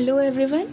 Hello 0.00 0.20
everyone 0.20 0.66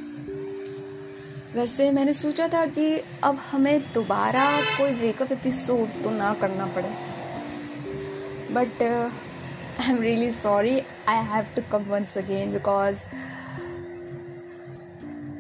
वैसे 1.55 1.92
मैंने 1.92 2.14
सोचा 2.14 2.48
था 2.48 2.66
कि 2.66 3.02
अब 3.23 3.38
हमें 3.52 3.93
दोबारा 3.93 4.46
कोई 4.61 4.92
ब्रेकअप 4.92 5.32
एपिसोड 5.32 6.04
तो 6.04 6.10
ना 6.10 6.34
करना 6.34 6.66
पड़े। 6.66 6.89
But 8.54 8.82
I 8.84 9.92
am 9.92 10.02
really 10.02 10.29
sorry 10.29 10.79
I 11.10 11.25
have 11.25 11.46
to 11.55 11.61
come 11.71 11.84
once 11.84 12.18
again 12.18 12.54
because 12.54 13.04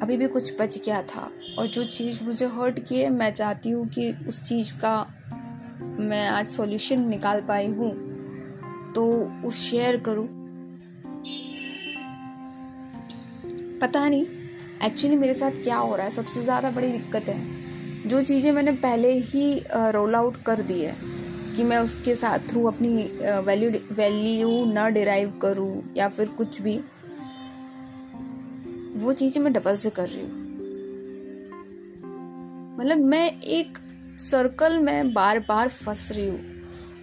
अभी 0.01 0.17
भी 0.17 0.27
कुछ 0.27 0.53
बच 0.61 0.77
गया 0.85 1.01
था। 1.01 1.31
और 1.59 1.67
जो 1.67 1.83
चीज़ 1.83 2.23
मुझे 2.23 2.45
हर्ट 2.45 2.79
की 2.79 3.01
है 3.01 3.09
मैं 3.09 3.33
चाहती 3.33 3.69
हूँ 3.69 3.87
कि 3.87 4.13
उस 4.27 4.43
चीज़ 4.43 4.73
का 4.73 4.95
मैं 5.99 6.27
आज 6.29 6.47
सॉल्यूशन 6.47 7.07
निकाल 7.09 7.41
पाई 7.41 7.67
हूँ। 7.67 7.91
तो 8.93 9.07
उस 9.45 9.55
शेयर 9.55 9.97
करूँ। 9.97 10.36
पता 13.81 14.07
नहीं 14.09 14.25
एक्चुअली 14.85 15.15
मेरे 15.17 15.33
साथ 15.33 15.51
क्या 15.63 15.77
हो 15.77 15.95
रहा 15.95 16.05
है, 16.05 16.11
सबसे 16.11 16.41
ज़्यादा 16.41 16.69
बड़ी 16.71 16.87
दिक्कत 16.89 17.29
है, 17.29 17.39
जो 18.07 18.21
चीज़ें 18.23 18.51
मैंने 18.51 18.71
पहले 18.79 19.11
ही 19.11 19.61
रोल 19.73 20.15
आउट 20.15 20.37
कर 20.45 20.61
दी 20.61 20.79
है, 20.81 20.95
कि 21.55 21.63
मैं 21.63 21.77
उसके 21.79 22.15
साथ 22.15 22.47
थ्रू 22.49 22.65
अपनी 22.67 22.89
वैल्यू 23.45 23.69
वैल्यू 23.95 24.65
ना 24.73 24.87
डिराइव 24.89 25.33
करूँ 25.41 25.83
या 25.97 26.09
फिर 26.09 26.27
कुछ 26.37 26.61
भी, 26.61 26.77
वो 28.97 29.13
चीज़ें 29.13 29.41
मैं 29.41 29.53
डबल 29.53 29.75
से 29.75 29.89
कर 29.91 30.07
रही 30.07 30.21
हूँ। 30.21 30.45
मतलब 32.77 32.97
मैं 33.05 33.29
एक 33.41 33.77
सर्कल 34.19 34.77
में 34.79 35.13
बार 35.13 35.39
बार 35.39 35.67
फंस 35.69 36.07
रही 36.11 36.27
हूँ, 36.27 36.39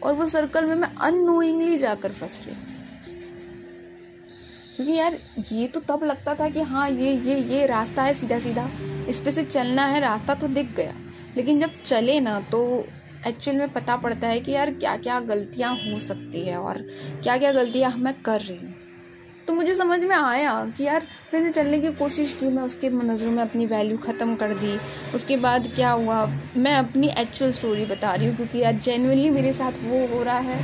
और 0.02 0.14
वो 0.14 0.26
सर्कल 0.28 0.66
में 0.66 0.74
मैं 0.76 0.88
अनोइंगली 1.02 1.78
जाकर 1.78 2.12
फंस 2.12 2.40
रही 2.46 2.54
हूँ। 2.54 2.73
क्योंकि 4.76 4.92
यार, 4.92 5.18
ये 5.52 5.66
तो 5.66 5.80
तब 5.80 6.04
लगता 6.04 6.34
था 6.34 6.48
कि 6.48 6.60
हाँ 6.60 6.88
ये 6.90 7.12
ये 7.12 7.36
ये 7.36 7.66
रास्ता 7.66 8.02
है 8.02 8.14
सीधा 8.14 8.38
सीधा 8.38 8.68
इस 9.08 9.20
पे 9.20 9.30
से 9.30 9.42
चलना 9.42 9.84
है, 9.84 10.00
रास्ता 10.00 10.34
तो 10.34 10.48
दिख 10.48 10.74
गया। 10.76 10.94
लेकिन 11.36 11.60
जब 11.60 11.82
चले 11.82 12.20
ना 12.20 12.40
तो 12.40 12.86
एक्चुअल 13.26 13.56
में 13.56 13.72
पता 13.72 13.96
पड़ता 13.96 14.28
है 14.28 14.40
कि 14.40 14.52
यार 14.52 14.70
क्या 14.70 14.96
क्या 14.96 15.20
गलतियाँ 15.20 15.74
हो 15.74 15.98
सकती 15.98 16.44
है 16.46 16.56
और 16.56 16.78
क्या 17.22 17.36
क्या 17.38 17.52
गलतियाँ 17.52 17.92
मैं 17.96 18.14
कर 18.22 18.40
रही 18.40 18.58
हूँ। 18.58 18.74
तो 19.48 19.54
मुझे 19.54 19.74
समझ 19.74 19.98
में 20.00 20.14
आया 20.16 20.52
कि 20.76 20.84
यार, 20.84 21.06
मैंने 21.34 21.50
चलने 21.50 21.78
की 21.78 21.90
कोशिश 21.90 22.32
की, 22.32 22.48
मैं 22.48 22.62
उसके 22.62 22.90
नज़रों 22.90 23.30
में 23.30 23.42
अपनी 23.42 23.66
वैल्यू 23.66 23.98
ख़त्म 23.98 24.34
कर 24.34 24.54
दी। 24.54 24.78
उसके 25.14 25.36
बाद 25.36 25.66
क्या 25.74 25.90
हुआ? 25.90 26.24
मैं 26.56 26.74
अपनी 26.74 27.08
एक्चुअल 27.08 27.52
स्टोरी 27.52 27.84
बता 27.84 28.12
रही 28.12 28.26
हूँ, 28.26 28.36
क्योंकि 28.36 28.58
यार 28.58 28.76
जेनुअनली 28.76 29.30
मेरे 29.30 29.52
साथ 29.52 29.72
वो 29.82 30.06
हो 30.06 30.22
रहा 30.22 30.38
है। 30.38 30.62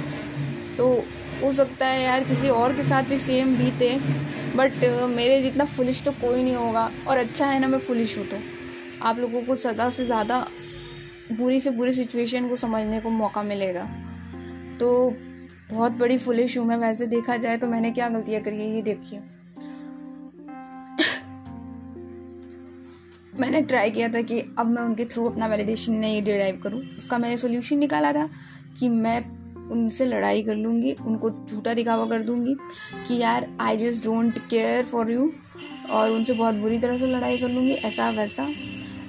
तो 0.77 1.05
हो 1.43 1.53
सकता 1.53 1.87
है 1.87 2.03
यार 2.03 2.25
किसी 2.25 2.49
और 2.51 2.75
के 2.77 2.83
साथ 2.85 3.03
भी 3.05 3.19
सेम 3.19 3.57
बीते 3.57 3.97
बट 4.57 4.85
मेरे 5.09 5.41
जितना 5.43 5.65
फुलिश 5.67 6.03
तो 6.05 6.13
कोई 6.13 6.43
नहीं 6.43 6.55
होगा, 6.55 6.91
और 7.09 7.19
अच्छा 7.19 7.47
है 7.47 7.59
ना 7.61 7.69
मैं 7.69 7.79
फुलिश 7.81 8.17
हूँ 8.19 8.27
तो। 8.27 8.37
आप 9.03 9.19
लोगों 9.19 9.43
को 9.43 9.57
ज़्यादा 9.57 9.89
से 9.91 10.05
ज़्यादा 10.07 10.47
बुरी 11.33 11.61
से 11.61 11.71
बुरी 11.71 11.93
सिचुएशन 11.93 12.49
को 12.49 12.57
समझने 12.57 13.01
को 13.01 13.11
मौका 13.11 13.43
मिलेगा। 13.45 13.85
तो 14.81 14.89
बहुत 15.71 15.93
बड़ी 15.95 16.19
फुलिश 16.19 16.57
हूँ 16.59 16.67
मैं, 16.67 16.77
वैसे 16.79 17.07
देखा 17.07 17.37
जाए 17.37 17.57
तो 17.57 17.67
मैंने 17.69 17.91
क्या 17.91 18.09
गलतियाँ 18.09 18.41
करी 18.43 18.61
है, 18.61 18.75
ये 18.75 18.83
देखिए। 18.83 19.21
मैंने 23.35 23.61
ट्राई 23.63 23.91
किया 23.91 24.09
था 24.09 24.21
कि 24.23 24.41
अब 24.59 24.67
मैं 24.67 24.83
उनके 24.83 25.05
थ्रू 25.05 25.29
अपना 25.29 25.47
वैलिडेशन 25.47 25.93
नहीं 25.95 26.23
डिराइव 26.23 26.61
करूँ। 26.63 26.81
उसका 26.97 27.19
मैंने 27.19 27.37
सोल्यूशन 27.37 27.79
निकाला 27.79 28.13
था 28.13 28.29
कि 28.79 28.89
मैं 28.89 29.21
उनसे 29.71 30.05
लड़ाई 30.07 30.43
कर 30.43 30.57
लूँगी, 30.57 30.93
उनको 30.93 31.31
झूठा 31.31 31.75
दिखावा 31.75 32.07
कर 32.07 32.23
दूँगी 32.23 32.55
कि 33.07 33.17
यार 33.17 33.49
I 33.61 33.77
just 33.79 34.05
don't 34.05 34.39
care 34.41 34.85
for 34.85 35.11
you 35.13 35.31
और 35.91 36.11
उनसे 36.11 36.33
बहुत 36.33 36.55
बुरी 36.55 36.79
तरह 36.79 36.99
से 36.99 37.07
लड़ाई 37.07 37.39
कर 37.39 37.49
लूँगी, 37.49 37.73
ऐसा 37.73 38.11
वैसा। 38.11 38.49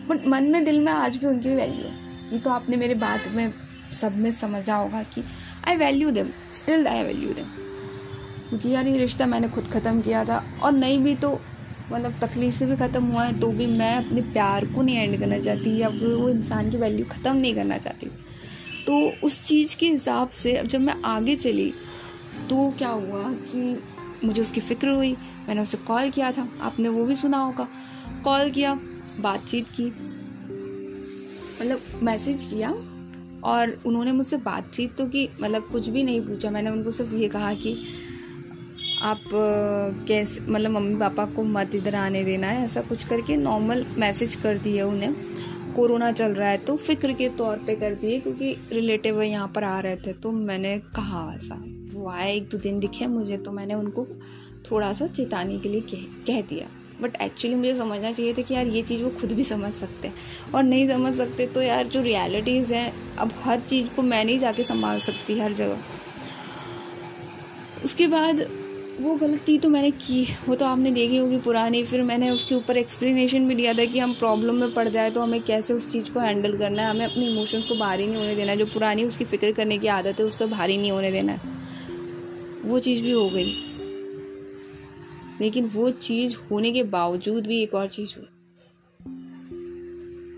बट 0.09 0.27
मन 0.27 0.43
में 0.43 0.63
दिल 0.65 0.79
में 0.79 0.91
आज 0.91 1.17
भी 1.17 1.27
उनकी 1.27 1.55
वैल्यू 1.55 1.85
है। 1.85 2.31
ये 2.31 2.37
तो 2.37 2.49
आपने 2.49 2.77
मेरे 2.77 2.95
बात 2.97 3.27
में 3.27 3.53
सब 3.93 4.17
में 4.17 4.31
समझा 4.31 4.75
होगा 4.75 5.03
कि 5.05 5.23
I 5.67 5.75
value 5.77 6.11
them 6.11 6.29
still 6.53 6.87
I 6.87 7.03
value 7.03 7.33
them 7.33 7.45
क्योंकि 8.49 8.69
यार, 8.69 8.87
ये 8.87 8.97
रिश्ता 8.97 9.25
मैंने 9.25 9.47
खुद 9.47 9.67
ख़त्म 9.67 10.01
किया 10.01 10.23
था 10.25 10.43
और 10.63 10.71
नहीं 10.73 10.99
भी 10.99 11.15
तो 11.15 11.39
मतलब 11.91 12.19
तकलीफ़ 12.19 12.55
से 12.55 12.65
भी 12.65 12.75
ख़त्म 12.77 13.03
हुआ 13.05 13.23
है 13.23 13.39
तो 13.39 13.47
भी 13.51 13.65
मैं 13.67 13.95
अपने 13.95 14.21
प्यार 14.33 14.65
को 14.65 14.81
नहीं 14.81 14.97
एंड 14.97 15.19
करना 15.19 15.39
चाहती 15.39 15.77
या 15.77 15.89
फिर 15.89 16.13
वो 16.13 16.29
इंसान 16.29 16.69
की 16.71 16.77
वैल्यू 16.77 17.05
ख़त्म 17.05 17.35
नहीं 17.35 17.55
करना 17.55 17.77
चाहती। 17.77 18.07
तो 18.91 18.97
उस 19.23 19.41
चीज़ 19.43 19.75
के 19.77 19.87
हिसाब 19.89 20.29
से 20.29 20.53
अब 20.53 20.67
जब 20.67 20.81
मैं 20.81 20.93
आगे 21.05 21.35
चली 21.35 21.69
तो 22.49 22.69
क्या 22.77 22.89
हुआ 22.89 23.23
कि 23.33 23.61
मुझे 24.23 24.41
उसकी 24.41 24.61
फ़िक्र 24.61 24.89
हुई, 24.89 25.11
मैंने 25.47 25.61
उसे 25.61 25.77
कॉल 25.77 26.09
किया 26.09 26.31
था, 26.31 26.47
आपने 26.61 26.89
वो 26.89 27.05
भी 27.05 27.15
सुना 27.15 27.37
होगा। 27.37 27.67
कॉल 28.23 28.49
किया, 28.49 28.73
बातचीत 29.19 29.69
की 29.69 29.85
मतलब 31.61 31.99
मैसेज 32.03 32.43
किया 32.43 32.69
और 33.43 33.77
उन्होंने 33.85 34.11
मुझसे 34.11 34.37
बातचीत 34.37 34.95
तो 34.97 35.05
की 35.05 35.27
मतलब 35.41 35.69
कुछ 35.71 35.89
भी 35.89 36.03
नहीं 36.03 36.21
पूछा। 36.21 36.51
मैंने 36.51 36.69
उनको 36.69 36.91
सिर्फ़ 36.91 37.15
ये 37.15 37.29
कहा 37.29 37.53
कि 37.53 37.75
आप 39.03 39.23
कैसे 40.07 40.41
मतलब 40.41 40.71
मम्मी 40.71 40.95
पापा 40.95 41.25
को 41.25 41.43
मत 41.43 41.75
इधर 41.75 41.95
आने 41.95 42.23
देना 42.23 42.47
है 42.47 42.65
ऐसा 42.65 42.81
कुछ 42.81 43.03
करके 43.03 43.37
नॉर्मल 43.37 43.85
मैसेज 43.97 44.35
कर 44.35 44.57
दिया 44.59 44.87
उन्हें। 44.87 45.30
कोरोना 45.71 46.11
चल 46.11 46.33
रहा 46.33 46.49
है 46.49 46.57
तो 46.57 46.75
फ़िक्र 46.77 47.13
के 47.13 47.29
तौर 47.37 47.57
पे 47.57 47.75
कर 47.75 47.93
दिए 47.95 48.19
क्योंकि 48.19 48.55
रिलेटिव 48.71 49.21
यहाँ 49.21 49.47
पर 49.55 49.63
आ 49.63 49.79
रहे 49.79 49.95
थे 49.97 50.13
तो 50.13 50.31
मैंने 50.31 50.77
कहा, 50.95 51.31
ऐसा, 51.35 51.55
वो 51.93 52.09
आए 52.09 52.33
एक 52.35 52.49
दो 52.49 52.57
दिन 52.57 52.79
दिखे 52.79 53.07
मुझे 53.07 53.37
तो 53.37 53.51
मैंने 53.51 53.73
उनको 53.73 54.05
थोड़ा 54.71 54.91
सा 54.93 55.07
चेताने 55.07 55.57
के 55.59 55.69
लिए 55.69 55.81
कह 55.83 56.05
कह 56.27 56.41
दिया। 56.49 56.67
बट 57.01 57.15
एक्चुअली 57.21 57.55
मुझे 57.55 57.75
समझना 57.75 58.11
चाहिए 58.11 58.33
था 58.33 58.41
कि 58.41 58.53
यार 58.53 58.67
ये 58.67 58.81
चीज़ 58.81 59.01
वो 59.03 59.09
खुद 59.19 59.31
भी 59.31 59.43
समझ 59.43 59.71
सकते 59.73 60.07
हैं, 60.07 60.15
और 60.55 60.63
नहीं 60.63 60.87
समझ 60.89 61.13
सकते 61.15 61.45
तो 61.47 61.61
यार 61.61 61.87
जो 61.87 62.01
रियलिटीज़ 62.01 62.73
हैं, 62.73 62.91
अब 63.17 63.31
हर 63.43 63.59
चीज़ 63.61 63.87
को 63.95 64.01
मैं 64.03 64.23
नहीं 64.25 64.39
जाके 64.39 64.63
संभाल 64.63 64.99
सकती 65.01 65.39
हर 65.39 65.53
जगह। 65.53 65.77
उसके 67.83 68.07
बाद 68.07 68.41
वो 69.01 69.15
गलती 69.15 69.57
तो 69.57 69.69
मैंने 69.69 69.91
की, 69.91 70.27
वो 70.49 70.55
तो 70.55 70.65
आपने 70.65 70.91
देखी 70.91 71.17
होगी 71.17 71.37
पुरानी, 71.37 71.83
फिर 71.83 72.01
मैंने 72.01 72.29
उसके 72.29 72.55
ऊपर 72.55 72.77
एक्सप्लेनेशन 72.77 73.47
भी 73.47 73.55
दिया 73.55 73.73
था 73.73 73.85
कि 73.85 73.99
हम 73.99 74.13
प्रॉब्लम 74.13 74.55
में 74.55 74.73
पड़ 74.73 74.89
जाए 74.89 75.11
तो 75.11 75.21
हमें 75.21 75.43
कैसे 75.43 75.73
उस 75.73 75.91
चीज़ 75.91 76.11
को 76.11 76.19
हैंडल 76.19 76.57
करना 76.57 76.81
है? 76.81 76.89
हमें 76.89 77.05
अपने 77.05 77.29
इमोशंस 77.29 77.65
को 77.65 77.75
भारी 77.75 78.07
नहीं 78.07 78.17
होने 78.17 78.35
देना 78.35 78.51
है, 78.51 78.57
जो 78.57 78.65
पुरानी 78.65 79.03
उसकी 79.03 79.25
फ़िक्र 79.25 79.51
करने 79.51 79.77
की 79.77 79.87
आदत 79.87 80.19
है, 80.19 80.25
उस 80.25 80.35
पर 80.35 80.45
भारी 80.45 80.77
नहीं 80.77 80.91
होने 80.91 81.11
देना 81.11 81.31
है। 81.31 81.41
वो 82.61 82.79
चीज़ 82.79 83.03
भी 83.03 83.11
हो 83.11 83.29
गई। 83.29 83.55
लेकिन 85.41 85.65
वो 85.65 85.89
चीज़ 85.89 86.37
होने 86.51 86.71
के 86.71 86.83
बावजूद 86.83 87.47
भी 87.47 87.63
एक 87.63 87.73
और 87.73 87.87
चीज़ 87.87 88.15
हुई। 88.17 88.27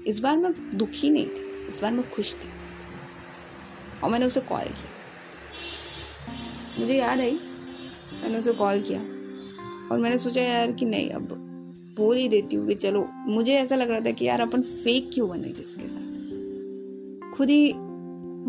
इस 0.08 0.20
बार 0.20 0.38
मैं 0.38 0.78
दुखी 0.78 1.10
नहीं 1.10 1.26
थी, 1.26 1.68
इस 1.74 1.82
बार 1.82 1.92
मैं 1.92 2.10
खुश 2.10 2.34
थी। 2.34 2.50
और 4.04 4.10
मैंने 4.10 4.26
उसे 4.26 4.40
कॉल 4.40 4.64
किया। 4.64 4.92
मुझे 6.80 6.94
याद 6.94 7.20
आई 7.20 7.40
मैंने 8.22 8.38
उसे 8.38 8.54
कॉल 8.54 8.80
किया। 8.80 9.00
और 9.92 10.00
मैंने 10.00 10.18
सोचा, 10.18 10.42
यार, 10.42 10.72
कि 10.72 10.86
नहीं, 10.86 11.10
अब 11.10 11.28
बोल 11.98 12.18
ही 12.18 12.30
देती 12.30 12.56
हूँ 12.56 12.68
कि 12.68 12.76
चलो, 12.76 13.10
मुझे 13.14 13.54
ऐसा 13.54 13.76
लग 13.76 13.92
रहा 13.92 14.00
था 14.00 14.12
कि 14.12 14.26
यार, 14.26 14.42
अपन 14.42 14.62
फेक 14.62 15.12
क्यों 15.14 15.30
बने 15.30 15.48
जिसके 15.48 15.88
साथ? 15.88 16.14
खुद 17.38 17.50
ही 17.50 17.74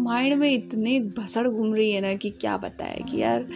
माइंड 0.02 0.34
में 0.34 0.52
इतने 0.52 1.00
भसड़ 1.00 1.48
घूम 1.48 1.74
रही 1.74 1.90
है 1.90 2.00
ना 2.00 2.14
कि 2.14 2.30
क्या 2.30 2.56
बताए 2.56 3.04
कि 3.10 3.22
यार 3.22 3.46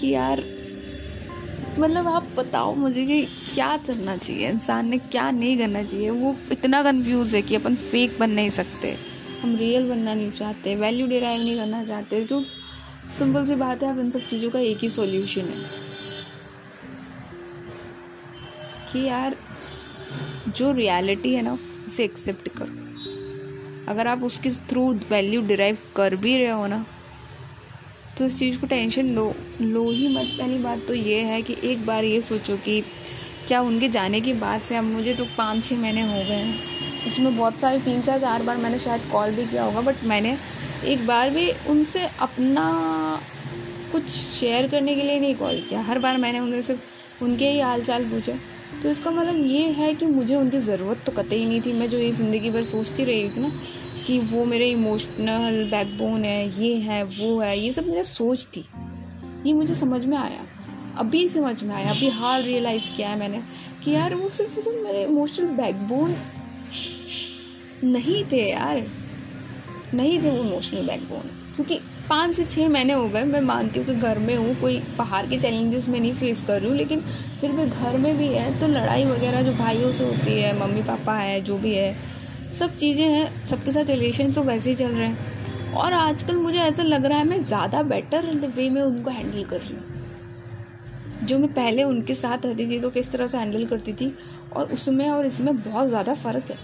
कि 0.00 0.08
यार 0.08 0.44
मतलब 1.78 2.08
आप 2.08 2.28
बताओ 2.36 2.74
मुझे 2.74 3.06
कि 3.06 3.24
क्या 3.54 3.76
करना 3.76 4.16
चाहिए? 4.16 4.50
इंसान 4.50 4.88
ने 4.88 4.98
क्या 4.98 5.30
नहीं 5.30 5.58
करना 5.58 5.82
चाहिए? 5.82 6.10
वो 6.10 6.36
इतना 6.52 6.82
कंफ्यूज 6.82 7.34
है 7.34 7.42
कि 7.42 7.54
अपन 7.54 7.74
फेक 7.74 8.16
बन 8.20 8.30
नहीं 8.30 8.50
सकते। 8.50 8.96
हम 9.42 9.56
रियल 9.56 9.88
बनना 9.88 10.14
नहीं 10.14 10.30
चाहते 10.30 10.76
वैल्यू 10.76 11.06
डिराइव 11.06 11.40
नहीं 11.40 11.56
करना 11.56 11.84
चाहते, 11.84 12.24
क्यों? 12.24 12.42
सिंपल 13.18 13.46
सी 13.46 13.54
बात 13.54 13.82
है 13.82 13.90
अब 13.90 13.98
इन 13.98 14.10
सब 14.10 14.20
चीज़ों 14.20 14.50
का 14.50 14.58
एक 14.58 14.78
ही 14.78 14.88
सॉल्यूशन 14.88 15.40
है। 15.40 15.64
कि 18.92 19.02
यार, 19.04 19.36
जो 20.48 20.72
रियलिटी 20.72 21.34
है 21.34 21.42
ना, 21.42 21.58
उसे 21.86 22.04
एक्सेप्ट 22.04 22.48
करो। 22.48 22.78
अगर 23.88 24.06
आप 24.06 24.22
उसके 24.22 24.50
थ्रू 24.68 24.92
वैल्यू 25.10 25.40
डिराइव 25.40 25.78
कर 25.96 26.16
भी 26.16 26.36
रहे 26.38 26.50
हो 26.50 26.66
ना 26.66 26.84
तो 28.18 28.24
इस 28.24 28.38
चीज़ 28.38 28.58
को 28.58 28.66
टेंशन 28.66 29.06
लो 29.06 29.34
लो 29.60 29.90
ही 29.90 30.08
मत। 30.08 30.26
पहली 30.38 30.58
बात 30.58 30.80
तो 30.88 30.94
ये 30.94 31.20
है 31.20 31.42
कि 31.42 31.56
एक 31.64 31.86
बार 31.86 32.04
ये 32.04 32.20
सोचो 32.20 32.56
कि 32.56 32.80
क्या 33.48 33.60
उनके 33.60 33.88
जाने 33.88 34.20
के 34.20 34.34
बाद 34.34 34.60
से 34.60 34.76
अब 34.76 34.84
मुझे 34.84 35.14
तो 35.14 35.24
पाँच 35.38 35.64
छः 35.64 35.78
महीने 35.78 36.02
हो 36.02 36.14
गए 36.14 36.34
हैं। 36.34 37.06
उसमें 37.06 37.36
बहुत 37.36 37.58
सारे 37.60 37.78
तीन 37.78 38.02
चार 38.02 38.20
चार 38.20 38.42
बार 38.42 38.56
मैंने 38.56 38.78
शायद 38.78 39.02
कॉल 39.12 39.30
भी 39.30 39.46
किया 39.46 39.64
होगा 39.64 39.80
बट 39.80 40.04
मैंने 40.04 40.36
एक 40.84 41.06
बार 41.06 41.30
भी 41.30 41.50
उनसे 41.68 42.06
अपना 42.20 42.68
कुछ 43.92 44.08
शेयर 44.08 44.68
करने 44.68 44.94
के 44.94 45.02
लिए 45.02 45.20
नहीं 45.20 45.34
कॉल 45.34 45.60
किया। 45.60 45.80
हर 45.80 45.98
बार 45.98 46.18
मैंने 46.18 46.38
उनसे 46.40 46.62
सिर्फ़ 46.62 47.24
उनके 47.24 47.48
ही 47.48 47.60
हाल 47.60 47.82
चाल 47.84 48.04
पूछे। 48.04 48.32
तो 48.82 48.88
इसका 48.88 49.10
मतलब 49.10 49.46
ये 49.46 49.62
है 49.70 49.92
कि 49.94 50.06
मुझे 50.06 50.34
उनकी 50.36 50.58
ज़रूरत 50.58 51.02
तो 51.06 51.12
कतई 51.12 51.44
नहीं 51.44 51.60
थी। 51.60 51.72
मैं 51.72 51.88
जो 51.90 51.98
ये 51.98 52.12
ज़िंदगी 52.12 52.50
भर 52.50 52.64
सोचती 52.64 53.04
रही 53.04 53.28
थी 53.28 53.40
ना 53.40 53.50
कि 54.06 54.18
वो 54.18 54.44
मेरे 54.44 54.70
इमोशनल 54.70 55.64
बैकबोन 55.70 56.24
है, 56.24 56.62
ये 56.62 56.74
है, 56.74 57.02
वो 57.04 57.40
है, 57.40 57.58
ये 57.58 57.72
सब 57.72 57.86
मेरा 57.86 58.02
सोच 58.02 58.46
थी। 58.46 58.64
ये 59.46 59.52
मुझे 59.52 59.74
समझ 59.74 60.04
में 60.04 60.16
आया। 60.18 60.46
अभी 60.98 61.28
समझ 61.28 61.62
में 61.62 61.74
आया, 61.74 61.90
अभी 61.90 62.08
हाल 62.08 62.42
रियलाइज़ 62.42 62.90
किया 62.96 63.08
है 63.08 63.18
मैंने 63.18 63.42
कि 63.84 63.90
यार 63.90 64.14
वो 64.14 64.28
सिर्फ़ 64.28 64.58
सिर्फ़ 64.60 64.78
मेरे 64.78 65.04
इमोशनल 65.04 65.46
बैकबोन 65.46 66.16
नहीं 67.84 68.24
थे 68.24 68.50
यार। 68.50 68.86
नहीं 69.94 70.18
थे 70.22 70.30
वो 70.30 70.36
इमोशनल 70.38 70.86
बैकबोन 70.86 71.30
क्योंकि 71.56 71.78
पाँच 72.08 72.34
से 72.34 72.44
छः 72.44 72.68
महीने 72.68 72.92
हो 72.92 73.08
गए, 73.08 73.24
मैं 73.24 73.40
मानती 73.40 73.80
हूँ 73.80 73.86
कि 73.86 73.94
घर 73.94 74.18
में 74.18 74.34
हूँ, 74.36 74.54
कोई 74.60 74.78
बाहर 74.98 75.26
के 75.26 75.38
चैलेंजेस 75.38 75.88
में 75.88 75.98
नहीं 76.00 76.12
फेस 76.14 76.42
कर 76.46 76.60
रही 76.60 76.68
हूँ, 76.68 76.76
लेकिन 76.76 77.00
फिर 77.40 77.52
भी 77.52 77.64
घर 77.64 77.98
में 77.98 78.16
भी 78.18 78.28
है 78.28 78.58
तो 78.60 78.68
लड़ाई 78.68 79.04
वगैरह 79.04 79.42
जो 79.42 79.52
भाइयों 79.52 79.92
से 79.92 80.04
होती 80.04 80.40
है, 80.40 80.58
मम्मी 80.60 80.82
पापा 80.82 81.14
है, 81.14 81.40
जो 81.40 81.58
भी 81.58 81.74
है, 81.74 81.94
सब 82.58 82.74
चीज़ें 82.76 83.04
हैं, 83.04 83.44
सबके 83.44 83.72
साथ 83.72 83.90
रिलेशन 83.90 84.32
तो 84.32 84.42
वैसे 84.42 84.70
ही 84.70 84.76
चल 84.76 84.90
रहे 84.90 85.06
हैं। 85.06 85.72
और 85.72 85.92
आजकल 85.92 86.36
मुझे 86.36 86.58
ऐसा 86.58 86.82
लग 86.82 87.06
रहा 87.06 87.18
है, 87.18 87.24
मैं 87.24 87.40
ज़्यादा 87.42 87.82
बेटर 87.84 88.26
वे 88.46 88.68
में 88.70 88.82
उनको 88.82 89.10
हैंडल 89.10 89.44
कर 89.44 89.60
रही 89.60 89.74
हूँ। 89.74 89.89
जो 91.20 91.38
मैं 91.38 91.52
पहले 91.54 91.82
उनके 91.84 92.14
साथ 92.14 92.46
रहती 92.46 92.68
थी 92.68 92.80
तो 92.80 92.90
किस 92.90 93.10
तरह 93.10 93.26
से 93.26 93.38
हैंडल 93.38 93.64
करती 93.66 93.92
थी, 93.92 94.14
और 94.56 94.72
उसमें 94.72 95.08
और 95.08 95.26
इसमें 95.26 95.56
बहुत 95.58 95.88
ज़्यादा 95.88 96.14
फ़र्क 96.16 96.50
है। 96.50 96.56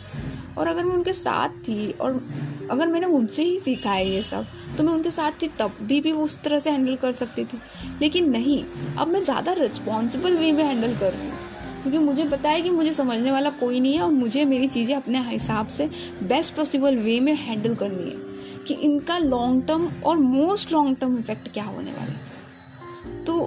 और 0.59 0.69
अगर 0.69 0.85
मैं 0.85 0.95
उनके 0.95 1.13
साथ 1.13 1.49
थी, 1.65 1.91
और 1.93 2.23
अगर 2.71 2.89
मैंने 2.89 3.07
उनसे 3.09 3.43
ही 3.43 3.59
सीखा 3.59 3.91
है 3.91 4.09
ये 4.09 4.23
सब 4.23 4.47
तो 4.79 4.85
मैं 4.85 4.93
उनके 4.93 5.11
साथ 5.11 5.33
थी, 5.43 5.49
तब 5.59 5.77
भी 5.83 6.01
भी 6.01 6.13
उस 6.15 6.41
तरह 6.43 6.59
से 6.59 6.71
हैंडल 6.71 6.97
कर 6.97 7.13
सकती 7.15 7.45
थी। 7.45 7.59
लेकिन 8.01 8.31
नहीं, 8.31 8.63
अब 8.99 9.09
मैं 9.09 9.23
ज़्यादा 9.25 9.53
रिस्पॉन्सिबल 9.53 10.37
वे 10.37 10.53
में 10.53 10.65
हैंडल 10.65 10.97
कर 10.97 11.13
रही 11.13 11.29
हूँ। 11.29 11.45
क्योंकि 11.83 11.99
मुझे 11.99 12.25
पता 12.25 12.51
है 12.51 12.63
कि 12.63 12.71
मुझे 12.71 12.93
समझने 12.95 13.31
वाला 13.31 13.51
कोई 13.51 13.81
नहीं 13.81 13.95
है, 13.95 14.01
और 14.03 14.13
मुझे 14.13 14.45
मेरी 14.45 14.69
चीज़ें 14.69 14.95
अपने 14.97 15.19
हिसाब 15.23 15.67
से 15.69 15.89
बेस्ट 16.25 16.55
पॉसिबल 16.55 16.97
वे 16.99 17.19
में 17.21 17.35
हैंडल 17.35 17.75
करनी 17.75 18.11
है, 18.11 18.17
कि 18.65 18.75
इनका 18.75 19.19
लॉन्ग 19.19 19.67
टर्म 19.67 19.87
और 20.07 20.19
मोस्ट 20.19 20.73
लॉन्ग 20.73 20.97
टर्म 20.97 21.19
इफ़ेक्ट 21.19 21.53
क्या 21.53 21.65
होने 21.65 21.93
वाला 21.93 22.13
है। 22.13 23.25
तो 23.25 23.39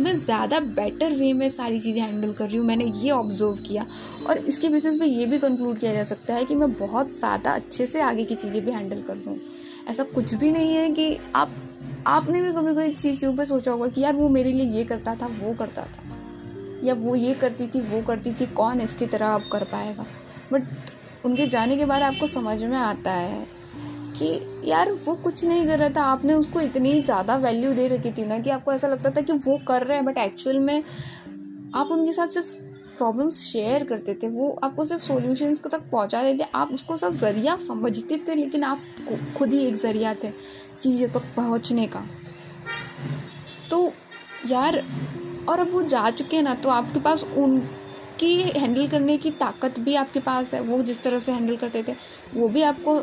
मैं 0.00 0.14
ज़्यादा 0.16 0.58
बेटर 0.60 1.14
वे 1.14 1.32
में 1.32 1.48
सारी 1.50 1.78
चीज़ें 1.80 2.00
हैंडल 2.00 2.32
कर 2.32 2.46
रही 2.46 2.56
हूँ, 2.56 2.66
मैंने 2.66 2.84
ये 2.84 3.10
ऑब्ज़र्व 3.10 3.56
किया। 3.66 3.86
और 4.26 4.38
इसके 4.38 4.68
बेसिस 4.68 4.98
पे 4.98 5.06
ये 5.06 5.26
भी 5.26 5.38
कंक्लूड 5.38 5.78
किया 5.78 5.92
जा 5.94 6.04
सकता 6.04 6.34
है 6.34 6.44
कि 6.44 6.54
मैं 6.54 6.72
बहुत 6.74 7.16
ज़्यादा 7.18 7.52
अच्छे 7.52 7.86
से 7.86 8.00
आगे 8.00 8.24
की 8.24 8.34
चीज़ें 8.34 8.64
भी 8.64 8.72
हैंडल 8.72 9.02
कर 9.02 9.16
लूँ 9.16 9.38
ऐसा 9.88 10.02
कुछ 10.04 10.34
भी 10.34 10.50
नहीं 10.50 10.74
है 10.74 10.90
कि 10.90 11.18
आप, 11.34 11.54
आपने 12.06 12.42
भी 12.42 12.52
कभी 12.52 12.74
कोई 12.74 12.94
चीज़ों 12.94 13.34
पर 13.36 13.44
सोचा 13.44 13.70
होगा 13.70 13.86
कि 13.88 14.00
यार 14.00 14.14
वो 14.16 14.28
मेरे 14.28 14.52
लिए 14.52 14.70
ये 14.70 14.84
करता 14.84 15.14
था, 15.14 15.26
वो 15.26 15.54
करता 15.54 15.82
था। 15.82 16.06
या 16.84 16.94
वो 16.94 17.14
ये 17.14 17.34
करती 17.34 17.66
थी, 17.66 17.80
वो 17.80 18.02
करती 18.02 18.32
थी, 18.32 18.46
कौन 18.46 18.80
इसकी 18.80 19.06
तरह 19.06 19.34
अब 19.34 19.48
कर 19.52 19.64
पाएगा? 19.64 20.06
बट 20.52 20.66
उनके 21.24 21.46
जाने 21.46 21.76
के 21.76 21.84
बाद 21.84 22.02
आपको 22.02 22.26
समझ 22.26 22.62
में 22.62 22.76
आता 22.78 23.12
है 23.12 23.46
कि 24.18 24.70
यार 24.70 24.92
वो 25.04 25.14
कुछ 25.14 25.44
नहीं 25.44 25.66
कर 25.66 25.78
रहा 25.78 25.88
था। 25.88 26.02
आपने 26.04 26.34
उसको 26.34 26.60
इतनी 26.60 27.00
ज़्यादा 27.00 27.36
वैल्यू 27.38 27.72
दे 27.74 27.88
रखी 27.88 28.10
थी 28.12 28.24
ना 28.26 28.38
कि 28.38 28.50
आपको 28.50 28.72
ऐसा 28.72 28.88
लगता 28.88 29.10
था 29.10 29.20
कि 29.20 29.32
वो 29.34 29.58
कर 29.68 29.86
रहे 29.86 29.96
हैं 29.96 30.06
बट 30.06 30.18
एक्चुअल 30.18 30.58
में 30.60 30.82
आप 31.74 31.88
उनके 31.88 32.12
साथ 32.12 32.26
सिर्फ़ 32.28 32.52
प्रॉब्लम्स 32.98 33.40
शेयर 33.42 33.84
करते 33.84 34.14
थे। 34.14 34.28
वो 34.28 34.48
आपको 34.64 34.84
सिर्फ़ 34.84 35.02
सॉल्यूशंस 35.02 35.58
को 35.58 35.68
तक 35.68 35.82
पहुँचा 35.90 36.22
देते, 36.22 36.44
आप 36.54 36.72
उसको 36.72 36.96
सब 36.96 37.14
ज़रिया 37.16 37.56
समझते 37.58 38.16
थे, 38.28 38.34
लेकिन 38.34 38.64
आप 38.64 38.80
खुद 39.36 39.52
ही 39.52 39.64
एक 39.66 39.74
ज़रिया 39.76 40.14
थे 40.14 40.30
चीज़ों 40.80 41.08
तक 41.10 41.26
पहुँचने 41.36 41.86
का। 41.86 42.04
तो 43.70 43.92
यार, 44.46 44.82
और 45.48 45.60
अब 45.60 45.70
वो 45.72 45.82
जा 45.84 46.10
चुके 46.10 46.36
हैं 46.36 46.42
ना 46.42 46.54
तो 46.54 46.68
आपके 46.68 47.00
पास 47.00 47.24
उनकी 47.36 48.34
हैंडल 48.56 48.86
करने 48.86 49.16
की 49.16 49.30
ताकत 49.36 49.78
भी 49.80 49.94
आपके 49.94 50.20
पास 50.20 50.54
है। 50.54 50.60
वो 50.62 50.80
जिस 50.82 51.02
तरह 51.02 51.18
से 51.18 51.32
हैंडल 51.32 51.56
करते 51.56 51.82
थे, 51.82 51.94
वो 52.34 52.48
भी 52.48 52.62
आपको 52.62 53.00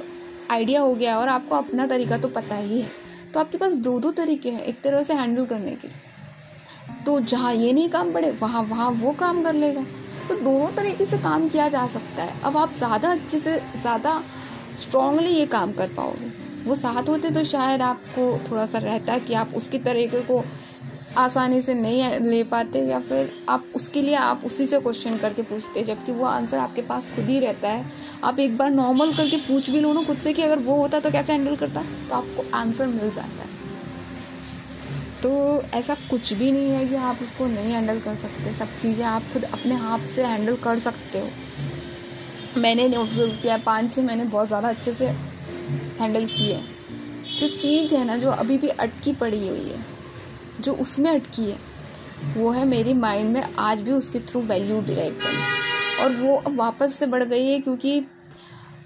आइडिया 0.52 0.82
हो 0.82 0.94
गया 0.96 1.18
और 1.20 1.30
आपको 1.30 1.56
अपना 1.56 1.86
तरीका 1.88 2.18
तो 2.18 2.28
पता 2.28 2.56
ही 2.56 2.82
है। 2.82 2.90
तो 3.34 3.40
आपके 3.40 3.58
पास 3.58 3.76
दो 3.78 4.00
दो 4.00 4.12
तरीके 4.12 4.50
हैं, 4.50 4.64
एक 4.64 4.82
तरह 4.82 5.04
से 5.04 5.14
हैंडल 5.14 5.46
करने 5.46 5.76
के। 5.76 5.88
तो 7.06 7.20
जहाँ 7.22 7.54
ये 7.54 7.74
नहीं 7.74 7.90
काम 7.90 8.14
पड़े, 8.14 8.32
वहाँ 8.32 8.62
वहाँ 8.64 8.90
वो 8.92 9.12
काम 9.12 9.44
कर 9.44 9.54
लेगा। 9.54 9.84
तो 10.30 10.36
दोनों 10.36 10.68
तरीके 10.76 11.06
से 11.06 11.18
काम 11.18 11.48
किया 11.50 11.68
जा 11.70 11.86
सकता 11.88 12.24
है। 12.24 12.42
अब 12.44 12.58
आप 12.58 12.74
ज़्यादा 12.74 13.12
अच्छे 13.12 13.40
से, 13.40 13.58
ज़्यादा 13.82 14.22
स्ट्रांगली 14.80 15.30
ये 15.30 15.46
काम 15.46 15.74
कर 15.74 15.88
पाओगे। 15.88 16.32
वो 16.64 16.76
साथ 16.76 17.10
होते 17.10 17.30
तो 17.32 17.44
शायद 17.44 17.82
आपको 17.82 18.38
थोड़ा 18.52 18.66
सा 18.66 18.78
रहता 18.78 19.18
कि 19.18 19.34
आप 19.34 19.52
उसके 19.56 19.80
तरीके 19.80 20.22
को 20.22 20.44
आसानी 21.18 21.62
से 21.62 21.74
नहीं 21.74 22.20
ले 22.22 22.44
पाते 22.44 22.80
या 22.86 23.00
फिर 23.00 23.30
आप 23.50 23.66
उसके 23.76 24.02
लिए 24.02 24.16
आप 24.16 24.42
उसी 24.46 24.66
से 24.68 24.80
क्वेश्चन 24.80 25.18
करके 25.18 25.42
पूछते 25.42 25.84
जबकि 25.84 26.12
वो 26.12 26.26
आंसर 26.26 26.60
आपके 26.60 26.82
पास 26.82 27.08
खुद 27.16 27.26
ही 27.26 27.40
रहता 27.40 27.70
है। 27.70 27.86
आप 28.24 28.40
एक 28.40 28.58
बार 28.58 28.72
नॉर्मल 28.72 29.14
करके 29.14 29.38
पूछ 29.38 29.70
भी 29.70 29.80
लो 29.80 29.94
ना 29.94 30.04
खुद 30.04 30.18
से 30.18 30.34
कि 30.34 30.42
अगर 30.42 30.60
वो 30.60 30.76
होता 30.76 31.00
तो 31.00 31.12
कैसे 31.12 31.34
हैंडल 31.34 31.56
करता? 31.56 31.84
तो 32.10 32.16
आपको 32.16 32.46
आंसर 32.54 32.88
मिल 32.88 33.10
जाता 33.12 33.44
है। 33.44 33.54
तो 35.24 35.62
ऐसा 35.74 35.96
कुछ 36.10 36.34
भी 36.34 36.52
नहीं 36.52 36.70
है 36.70 36.86
कि 36.86 36.96
आप 36.96 37.22
उसको 37.22 37.46
नहीं 37.48 37.72
हैंडल 37.74 38.00
कर 38.00 38.16
सकते। 38.16 38.54
सब 38.54 38.78
चीज़ें 38.78 39.06
आप 39.06 39.24
खुद 39.34 39.44
अपने 39.44 39.76
हाथ 39.76 40.06
से 40.08 40.24
हैंडल 40.24 40.56
कर 40.56 40.80
सकते 40.80 41.20
हो। 41.20 41.30
मैंने 42.58 42.96
ऑब्ज़र्व 42.98 43.32
किया, 43.32 43.58
पाँच 43.58 43.92
छः 43.94 44.04
महीने 44.04 44.24
बहुत 44.26 44.48
ज़्यादा 44.48 44.70
अच्छे 44.70 44.94
से 44.94 45.08
हैंडल 46.00 46.26
किए। 46.28 46.62
जो 47.40 47.48
चीज़ 47.48 47.96
है 47.96 48.06
ना, 48.06 48.18
जो 48.18 48.32
अभी 48.32 48.58
भी 48.58 48.68
अटकी 48.70 49.14
पड़ी 49.14 49.48
हुई 49.48 49.70
है 49.70 49.95
जो 50.66 50.74
उसमें 50.76 51.10
अटकी 51.12 51.44
है, 51.44 51.58
वो 52.38 52.50
है 52.52 52.66
मेरी 52.66 52.94
माइंड 52.96 53.30
में 53.30 53.44
आज 53.60 53.80
भी 53.80 53.92
उसके 53.92 54.20
थ्रू 54.22 54.42
वैल्यू 54.44 54.82
डिराइव 54.84 55.20
करना 55.24 56.04
और 56.04 56.16
वो 56.16 56.36
अब 56.38 56.56
वापस 56.58 56.96
से 56.96 57.08
बढ़ 57.08 57.24
गई 57.24 57.48
है 57.48 57.60
क्योंकि 57.60 58.00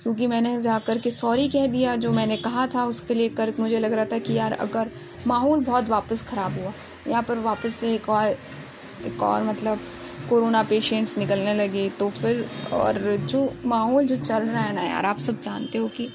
क्योंकि 0.04 0.28
मैंने 0.28 0.62
जा 0.62 0.78
कर 0.80 0.98
के 0.98 1.12
सॉरी 1.12 1.48
कह 1.50 1.66
दिया, 1.68 1.96
जो 1.96 2.12
मैंने 2.12 2.36
कहा 2.38 2.66
था 2.68 2.84
उसके 2.86 3.14
लिए 3.14 3.30
कर 3.30 3.54
मुझे 3.60 3.80
लग 3.80 3.94
रहा 3.94 4.06
था 4.06 4.18
कि 4.18 4.34
यार 4.34 4.54
अगर 4.56 4.92
माहौल 5.28 5.64
बहुत 5.66 5.90
वापस 5.90 6.24
ख़राब 6.24 6.60
हुआ, 6.60 6.72
यहाँ 7.08 7.24
पर 7.24 7.38
वापस 7.40 7.76
से 7.76 7.94
एक 7.96 8.10
और 8.10 8.38
एक 9.08 9.22
और 9.22 9.44
मतलब 9.44 9.80
कोरोना 10.30 10.62
पेशेंट्स 10.64 11.18
निकलने 11.18 11.54
लगे 11.54 11.88
तो 11.90 12.10
फिर 12.12 12.46
और 12.74 13.16
जो 13.26 13.48
माहौल 13.66 14.06
जो 14.06 14.18
चल 14.18 14.44
रहा 14.44 14.62
है 14.62 14.74
ना 14.76 14.82
यार, 14.84 15.06
आप 15.06 15.20
सब 15.20 15.42
जानते 15.42 15.78
हो 15.78 15.88
कि 15.90 16.10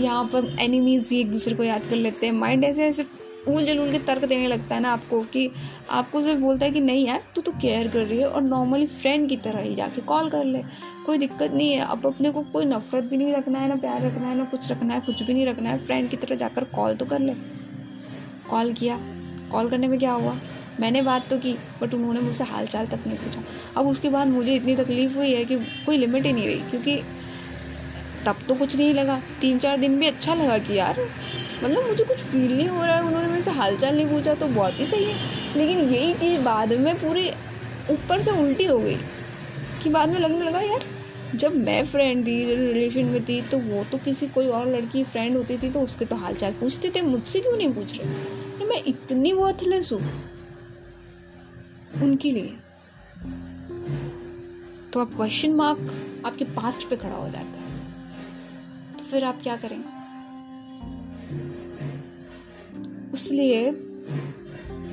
यहाँ 0.00 0.24
पर 0.24 0.56
एनिमीज़ 0.60 1.08
भी 1.08 1.20
एक 1.20 1.30
दूसरे 1.32 1.54
को 1.54 1.62
याद 1.62 1.88
कर 1.90 1.96
लेते 1.96 2.26
हैं। 2.26 2.32
माइंड 2.34 2.64
ऐसे 2.64 2.86
ऐसे 2.86 3.06
ऊल 3.48 3.64
जलूल 3.64 3.92
के 3.92 3.98
तर्क 3.98 4.24
देने 4.24 4.46
लगता 4.48 4.74
है 4.74 4.80
ना 4.80 4.92
आपको 4.92 5.20
कि 5.22 5.50
आपको 5.90 6.22
सिर्फ़ 6.22 6.40
बोलता 6.40 6.66
है 6.66 6.72
कि 6.72 6.80
नहीं 6.80 7.06
यार, 7.06 7.22
तू 7.34 7.40
तो 7.40 7.52
केयर 7.52 7.88
कर 7.88 8.04
रही 8.04 8.18
है 8.18 8.26
और 8.26 8.42
नॉर्मली 8.42 8.86
फ्रेंड 8.86 9.28
की 9.28 9.36
तरह 9.36 9.60
ही 9.60 9.74
जाके 9.74 10.00
कॉल 10.02 10.30
कर 10.30 10.44
ले। 10.44 10.62
कोई 11.06 11.18
दिक्कत 11.18 11.52
नहीं 11.52 11.72
है, 11.72 11.80
अब 11.80 12.06
अपने 12.06 12.30
को 12.30 12.42
कोई 12.42 12.64
नफरत 12.64 13.04
भी 13.04 13.16
नहीं 13.16 13.34
रखना 13.34 13.58
है, 13.58 13.68
ना 13.68 13.76
प्यार 13.76 14.02
रखना 14.02 14.28
है, 14.28 14.36
ना 14.36 14.44
कुछ 14.44 14.70
रखना 14.70 14.94
है, 14.94 15.00
कुछ 15.00 15.22
भी 15.22 15.34
नहीं 15.34 15.46
रखना 15.46 15.70
है। 15.70 15.78
फ्रेंड 15.78 16.08
की 16.10 16.16
तरह 16.16 16.36
जाकर 16.36 16.64
कॉल 16.64 16.94
तो 16.94 17.06
कर 17.06 17.20
ले। 17.20 17.34
कॉल 18.50 18.72
किया। 18.72 18.98
कॉल 19.52 19.70
करने 19.70 19.88
में 19.88 19.98
क्या 19.98 20.12
हुआ? 20.12 20.36
मैंने 20.80 21.02
बात 21.02 21.28
तो 21.30 21.38
की 21.38 21.52
बट 21.82 21.94
उन्होंने 21.94 22.20
मुझसे 22.20 22.44
हाल 22.44 22.66
चाल 22.66 22.86
तक 22.86 23.06
नहीं 23.06 23.16
पूछा। 23.18 23.42
अब 23.76 23.86
उसके 23.86 24.10
बाद 24.10 24.28
मुझे 24.28 24.54
इतनी 24.54 24.74
तकलीफ़ 24.76 25.16
हुई 25.16 25.32
है 25.34 25.44
कि 25.44 25.56
कोई 25.86 25.96
लिमिट 25.96 26.26
ही 26.26 26.32
नहीं 26.32 26.46
रही, 26.46 26.60
क्योंकि 26.70 26.96
तब 28.26 28.36
तो 28.48 28.54
कुछ 28.54 28.76
नहीं 28.76 28.94
लगा। 28.94 29.20
तीन 29.40 29.58
चार 29.58 29.76
दिन 29.76 29.98
भी 29.98 30.06
अच्छा 30.06 30.34
लगा 30.34 30.58
कि 30.58 30.78
यार 30.78 31.00
मतलब 31.62 31.86
मुझे 31.88 32.04
कुछ 32.04 32.18
फील 32.18 32.56
नहीं 32.56 32.68
हो 32.68 32.84
रहा 32.84 32.96
है, 32.96 33.02
उन्होंने 33.02 33.28
मेरे 33.28 33.42
से 33.42 33.50
हालचाल 33.50 33.96
नहीं 33.96 34.06
पूछा 34.08 34.34
तो 34.34 34.46
बहुत 34.48 34.80
ही 34.80 34.86
सही 34.86 35.04
है। 35.04 35.56
लेकिन 35.56 35.78
यही 35.90 36.14
चीज़ 36.14 36.40
बाद 36.42 36.72
में 36.74 36.94
पूरी 36.96 37.28
ऊपर 37.90 38.22
से 38.22 38.30
उल्टी 38.40 38.64
हो 38.64 38.78
गई 38.78 38.96
कि 39.82 39.90
बाद 39.90 40.08
में 40.08 40.18
लगने 40.20 40.44
लगा, 40.44 40.60
यार, 40.60 40.84
जब 41.34 41.54
मैं 41.56 41.84
फ्रेंड 41.84 42.26
थी 42.26 42.54
रिलेशन 42.54 43.04
में 43.04 43.24
थी 43.24 43.40
तो 43.42 43.58
वो 43.58 43.84
तो 43.84 43.98
किसी 43.98 44.26
कोई 44.28 44.48
और 44.48 44.66
लड़की 44.66 45.04
फ्रेंड 45.04 45.36
होती 45.36 45.58
थी 45.58 45.70
तो 45.70 45.80
उसके 45.80 46.04
तो 46.04 46.16
हालचाल 46.16 46.52
पूछते 46.52 46.90
थे, 46.90 47.02
मुझसे 47.02 47.40
क्यों 47.40 47.56
नहीं 47.56 47.72
पूछ 47.74 47.98
रहे? 47.98 48.66
मैं 48.66 48.82
इतनी 48.86 49.32
वर्थलेस 49.32 49.92
हूँ 49.92 50.00
उनके 52.02 52.30
लिए। 52.32 52.56
तो 54.92 55.00
अब 55.00 55.14
क्वेश्चन 55.16 55.54
मार्क 55.54 56.22
आपके 56.26 56.44
पास्ट 56.54 56.88
पे 56.90 56.96
खड़ा 56.96 57.14
हो 57.14 57.28
जाता 57.28 57.60
है। 57.60 57.76
तो 58.92 59.04
फिर 59.10 59.24
आप 59.24 59.42
क्या 59.42 59.56
करेंगे? 59.56 59.97
इसलिए 63.18 63.70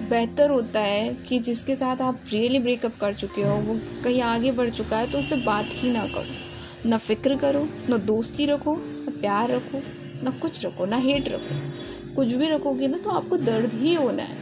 बेहतर 0.09 0.49
होता 0.49 0.79
है 0.79 1.13
कि 1.27 1.39
जिसके 1.41 1.75
साथ 1.75 2.01
आप 2.01 2.21
रियली 2.31 2.59
ब्रेकअप 2.59 2.97
कर 3.01 3.13
चुके 3.13 3.41
हो, 3.41 3.55
वो 3.57 3.79
कहीं 4.03 4.21
आगे 4.23 4.51
बढ़ 4.51 4.69
चुका 4.69 4.97
है 4.97 5.11
तो 5.11 5.19
उससे 5.19 5.35
बात 5.45 5.69
ही 5.71 5.91
ना 5.91 6.05
करो। 6.07 6.89
ना 6.89 6.97
फ़िक्र 6.99 7.35
करो, 7.37 7.67
ना 7.89 7.97
दोस्ती 8.05 8.45
रखो, 8.45 8.75
ना 8.75 9.19
प्यार 9.19 9.51
रखो, 9.51 9.81
ना 10.23 10.31
कुछ 10.41 10.65
रखो, 10.65 10.85
ना 10.85 10.97
हेट 10.97 11.29
रखो। 11.29 12.13
कुछ 12.15 12.33
भी 12.33 12.47
रखोगे 12.49 12.87
ना 12.87 12.97
तो 12.97 13.09
आपको 13.11 13.37
दर्द 13.37 13.73
ही 13.73 13.93
होना 13.93 14.23
है। 14.23 14.37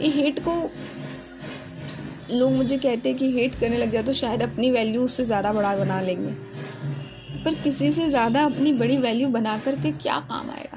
ये 0.00 0.08
हेट 0.12 0.40
को 0.48 0.54
लोग 2.30 2.52
मुझे 2.52 2.76
कहते 2.76 3.08
हैं 3.08 3.18
कि 3.18 3.30
हेट 3.32 3.54
करने 3.54 3.78
लग 3.78 3.92
जाए 3.92 4.02
तो 4.02 4.12
शायद 4.14 4.42
अपनी 4.42 4.70
वैल्यू 4.70 5.02
उससे 5.04 5.24
ज़्यादा 5.24 5.52
बड़ा 5.52 5.74
बना 5.76 6.00
लेंगे। 6.00 6.32
पर 7.44 7.54
किसी 7.54 7.92
से 7.92 8.08
ज़्यादा 8.08 8.44
अपनी 8.44 8.72
बड़ी 8.72 8.96
वैल्यू 8.98 9.28
बना 9.30 9.56
करके 9.58 9.90
क्या 9.92 10.18
काम 10.30 10.50
आएगा? 10.50 10.71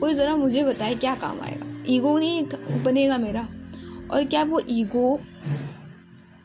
कोई 0.00 0.14
ज़रा 0.14 0.36
मुझे 0.36 0.62
बताए 0.64 0.94
क्या 0.94 1.14
काम 1.14 1.40
आएगा। 1.40 1.66
ईगो 1.88 2.18
नहीं 2.18 2.42
बनेगा 2.84 3.18
मेरा। 3.18 3.48
और 4.10 4.24
क्या 4.24 4.42
वो 4.44 4.60
ईगो 4.70 5.18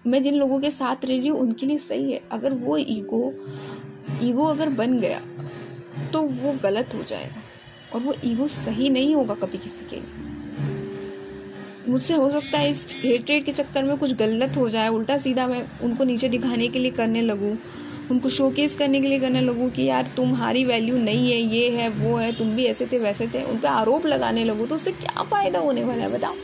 मैं 0.08 0.22
जिन 0.24 0.36
लोगों 0.36 0.60
के 0.60 0.70
साथ 0.72 1.06
रह 1.06 1.15
रही 1.18 1.27
हूँ, 1.27 1.39
उनके 1.39 1.65
लिए 1.65 1.77
सही 1.77 2.12
है। 2.12 2.22
अगर 2.32 2.53
वो 2.53 2.77
ईगो 2.77 3.34
ईगो 4.24 4.46
अगर 4.46 4.70
बन 4.70 5.00
गया 5.00 5.20
तो 6.13 6.22
वो 6.22 6.53
गलत 6.63 6.96
हो 6.96 7.03
जाएगा। 7.03 7.41
और 7.96 8.01
वो 8.01 8.13
ईगो 8.25 8.48
सही 8.48 8.89
नहीं 8.89 9.15
होगा 9.15 9.36
कभी 9.36 9.58
किसी 9.58 9.86
के 9.86 9.96
लिए। 9.96 10.27
मुझसे 11.89 12.13
हो 12.13 12.29
सकता 12.29 12.58
है 12.58 12.72
इस 12.72 13.01
हेटरेट 13.06 13.46
के 13.46 13.51
चक्कर 13.51 13.84
में 13.84 13.98
कुछ 13.98 14.13
गलत 14.13 14.58
हो 14.58 14.70
जाए। 14.70 14.88
उल्टा 14.89 15.18
सीधा 15.18 15.48
मैं 15.48 15.63
उनको 15.82 16.03
नीचे 16.03 16.29
दिखाने 16.29 16.68
के 16.68 16.79
लिए 16.79 16.91
करने 16.91 17.22
लगूँ। 17.22 17.56
उनको 18.12 18.30
शोकेस 18.30 18.75
करने 18.75 19.00
के 19.01 19.08
लिए 19.08 19.20
करने 19.20 19.42
लगूँ 19.42 19.70
कि 19.70 19.84
यार 19.84 20.08
तुम्हारी 20.18 20.63
वैल्यू 20.66 20.98
नहीं 20.98 21.32
है, 21.32 21.38
ये 21.38 21.70
है, 21.70 21.89
वो 21.89 22.16
है, 22.18 22.32
तुम 22.32 22.56
भी 22.56 22.66
ऐसे 22.66 22.86
थे, 22.86 22.98
वैसे 22.98 23.28
थे। 23.28 23.44
उन 23.44 23.58
पर 23.58 23.68
आरोप 23.68 24.06
लगाने 24.06 24.44
लगूँ 24.44 24.68
तो 24.68 24.75
उससे 24.75 24.92
क्या 24.92 25.24
फ़ायदा 25.24 25.60
होने 25.60 25.84
वाला 25.84 26.04
है 26.04 26.12
बताओ? 26.12 26.36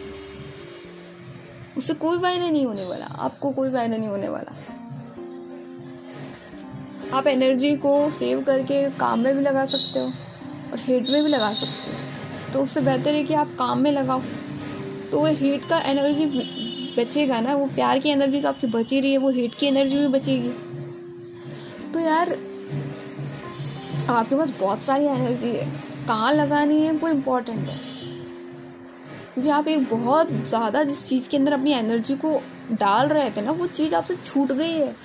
उससे 1.77 1.93
कोई 1.93 2.19
फ़ायदा 2.19 2.49
नहीं 2.49 2.65
होने 2.65 2.85
वाला, 2.85 3.05
आपको 3.05 3.51
कोई 3.51 3.69
फ़ायदा 3.69 3.97
नहीं 3.97 4.09
होने 4.09 4.27
वाला। 4.29 4.55
आप 7.13 7.27
एनर्जी 7.27 7.75
को 7.75 8.11
सेव 8.11 8.41
करके 8.41 8.89
काम 8.89 9.19
में 9.19 9.35
भी 9.35 9.41
लगा 9.41 9.65
सकते 9.65 9.99
हो 9.99 10.05
और 10.05 10.79
हेट 10.79 11.09
में 11.09 11.23
भी 11.23 11.29
लगा 11.29 11.53
सकते 11.53 11.91
हो। 11.91 12.51
तो 12.53 12.63
उससे 12.63 12.81
बेहतर 12.81 13.13
है 13.13 13.23
कि 13.23 13.33
आप 13.33 13.55
काम 13.59 13.79
में 13.79 13.91
लगाओ। 13.91 14.21
तो 15.11 15.19
वो 15.19 15.25
हीट 15.25 15.65
का 15.65 15.77
एनर्जी 15.77 16.25
बचेगा 16.97 17.39
ना, 17.41 17.55
वो 17.55 17.65
प्यार 17.65 17.99
की 17.99 18.09
एनर्जी 18.09 18.41
तो 18.41 18.47
आपकी 18.47 18.67
बची 18.67 18.99
रही 18.99 19.11
है, 19.11 19.17
वो 19.17 19.29
हीट 19.29 19.55
की 19.55 19.65
एनर्जी 19.65 19.97
भी 19.97 20.07
बचेगी। 20.07 20.49
यार 22.05 22.31
आपके 24.09 24.35
पास 24.35 24.53
बहुत 24.59 24.83
सारी 24.83 25.05
एनर्जी 25.05 25.49
है। 25.49 25.65
कहाँ 26.07 26.33
लगानी 26.33 26.81
है? 26.81 26.91
वो 26.91 27.07
इम्पोर्टेंट 27.09 27.67
है। 27.69 27.77
क्योंकि 29.33 29.49
आप 29.49 29.67
एक 29.67 29.89
बहुत 29.89 30.29
ज़्यादा 30.49 30.83
जिस 30.83 31.05
चीज़ 31.05 31.29
के 31.29 31.37
अंदर 31.37 31.53
अपनी 31.53 31.71
एनर्जी 31.71 32.15
को 32.15 32.39
डाल 32.73 33.07
रहे 33.07 33.29
थे 33.29 33.41
ना, 33.41 33.51
वो 33.51 33.67
चीज़ 33.67 33.95
आपसे 33.95 34.15
छूट 34.15 34.51
गई 34.51 34.71
है। 34.71 34.95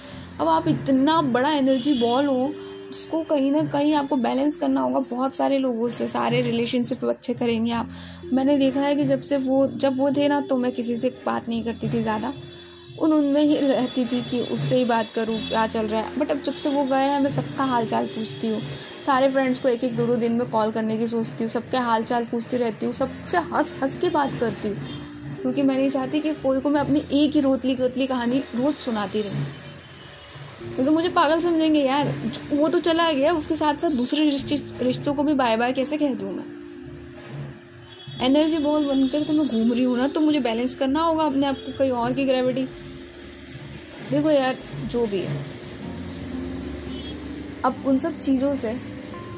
अब 0.41 0.49
आप 0.49 0.69
इतना 0.69 1.21
बड़ा 1.23 1.51
एनर्जी 1.51 1.95
बॉल 2.01 2.27
हो 2.27 2.53
उसको 2.91 3.23
कहीं 3.25 3.51
ना 3.53 3.63
कहीं 3.63 3.95
आपको 3.95 4.17
बैलेंस 4.17 4.57
करना 4.57 4.81
होगा 4.81 5.01
बहुत 5.11 5.35
सारे 5.35 5.59
लोगों 5.59 5.89
से, 5.89 6.07
सारे 6.09 6.41
रिलेशनशिप 6.43 7.05
अच्छे 7.05 7.35
करेंगे 7.35 7.73
आप। 7.73 7.91
मैंने 8.33 8.57
देखा 8.59 8.81
है 8.81 8.95
कि 8.97 9.05
जब 9.05 9.23
से 9.23 9.37
वो, 9.37 9.67
जब 9.67 9.99
वो 9.99 10.11
थे 10.11 10.29
ना 10.29 10.41
तो 10.41 10.57
मैं 10.57 10.73
किसी 10.73 10.97
से 10.97 11.09
बात 11.27 11.49
नहीं 11.49 11.63
करती 11.65 11.89
थी 11.89 12.03
ज़्यादा। 12.03 12.33
उन, 13.01 13.13
उनमें 13.13 13.43
ही 13.43 13.57
रहती 13.57 14.05
थी 14.05 14.21
कि 14.23 14.41
उससे 14.41 14.77
ही 14.77 14.85
बात 14.85 15.11
करूँ, 15.11 15.39
क्या 15.49 15.67
चल 15.67 15.87
रहा 15.87 16.01
है। 16.01 16.19
बट 16.19 16.31
अब 16.31 16.43
जब 16.43 16.55
से 16.55 16.69
वो 16.69 16.85
गए 16.85 17.05
हैं, 17.05 17.21
मैं 17.21 17.31
सबका 17.31 17.65
हाल 17.65 17.87
चाल 17.87 18.07
पूछती 18.07 18.49
हूँ। 18.49 18.63
सारे 19.07 19.29
फ्रेंड्स 19.29 19.59
को 19.59 19.69
एक 19.69 19.85
एक 19.85 19.97
दो 19.97 20.07
दो 20.07 20.17
दिन 20.17 20.33
में 20.33 20.49
कॉल 20.51 20.71
करने 20.71 20.97
की 20.99 21.07
सोचती 21.07 21.45
हूँ। 21.45 21.51
सबके 21.51 21.77
हाल 21.77 22.03
चाल 22.03 22.25
पूछती 22.25 22.57
रहती 22.57 22.87
हूँ। 22.87 22.93
सबसे 22.93 23.39
हंस 23.39 23.75
हंस 23.83 23.97
के 23.97 24.09
बात 24.09 24.35
करती 24.41 24.69
हूँ। 24.69 24.77
क्योंकि 25.43 25.63
मैं 25.63 25.77
नहीं 25.77 25.91
चाहती 25.91 26.21
कि 26.21 26.33
कोई 26.33 26.61
को 26.61 26.71
मैं 26.71 26.81
अपनी 26.81 27.05
एक 27.13 27.35
ही 27.35 27.41
रोतली 27.41 27.75
कतली 27.75 28.07
कहानी 28.07 28.39
रोज़ 28.55 28.77
सुनाती 28.77 29.23
रहूँ। 29.23 29.47
तो 30.77 30.93
मुझे 30.93 31.09
पागल 31.09 31.41
समझेंगे, 31.41 31.81
यार। 31.81 32.15
वो 32.53 32.69
तो 32.69 32.81
चला 32.81 33.11
गया, 33.13 33.33
उसके 33.33 33.57
साथ 33.57 33.75
साथ 33.75 33.91
दूसरे 33.91 34.29
रिश्तों 34.83 35.15
को 35.15 35.23
भी 35.23 35.35
बाय 35.35 35.57
बाय 35.57 35.73
कैसे 35.73 35.97
कह 35.97 36.15
दूँ 36.15 36.33
मैं? 36.33 36.45
एनर्जी 38.23 38.59
बॉल 38.59 38.87
बनकर 38.87 39.23
तो 39.23 39.33
मैं 39.33 39.47
घूम 39.49 39.73
रही 39.73 39.85
हूँ 39.85 39.97
ना 39.99 40.07
तो 40.07 40.21
मुझे 40.21 40.41
बैलेंस 40.41 40.75
करना 40.75 41.03
होगा 41.03 41.25
अपने 41.25 41.47
आप 41.47 41.57
को, 41.57 41.73
कहीं 41.79 41.91
और 41.91 42.13
की 42.13 42.25
ग्रेविटी 42.25 42.67
देखो 44.11 44.31
यार, 44.31 44.57
जो 44.87 45.07
भी 45.07 45.21
है। 45.21 45.45
अब 47.65 47.83
उन 47.87 47.99
सब 47.99 48.19
चीज़ों 48.19 48.57
से 48.57 48.81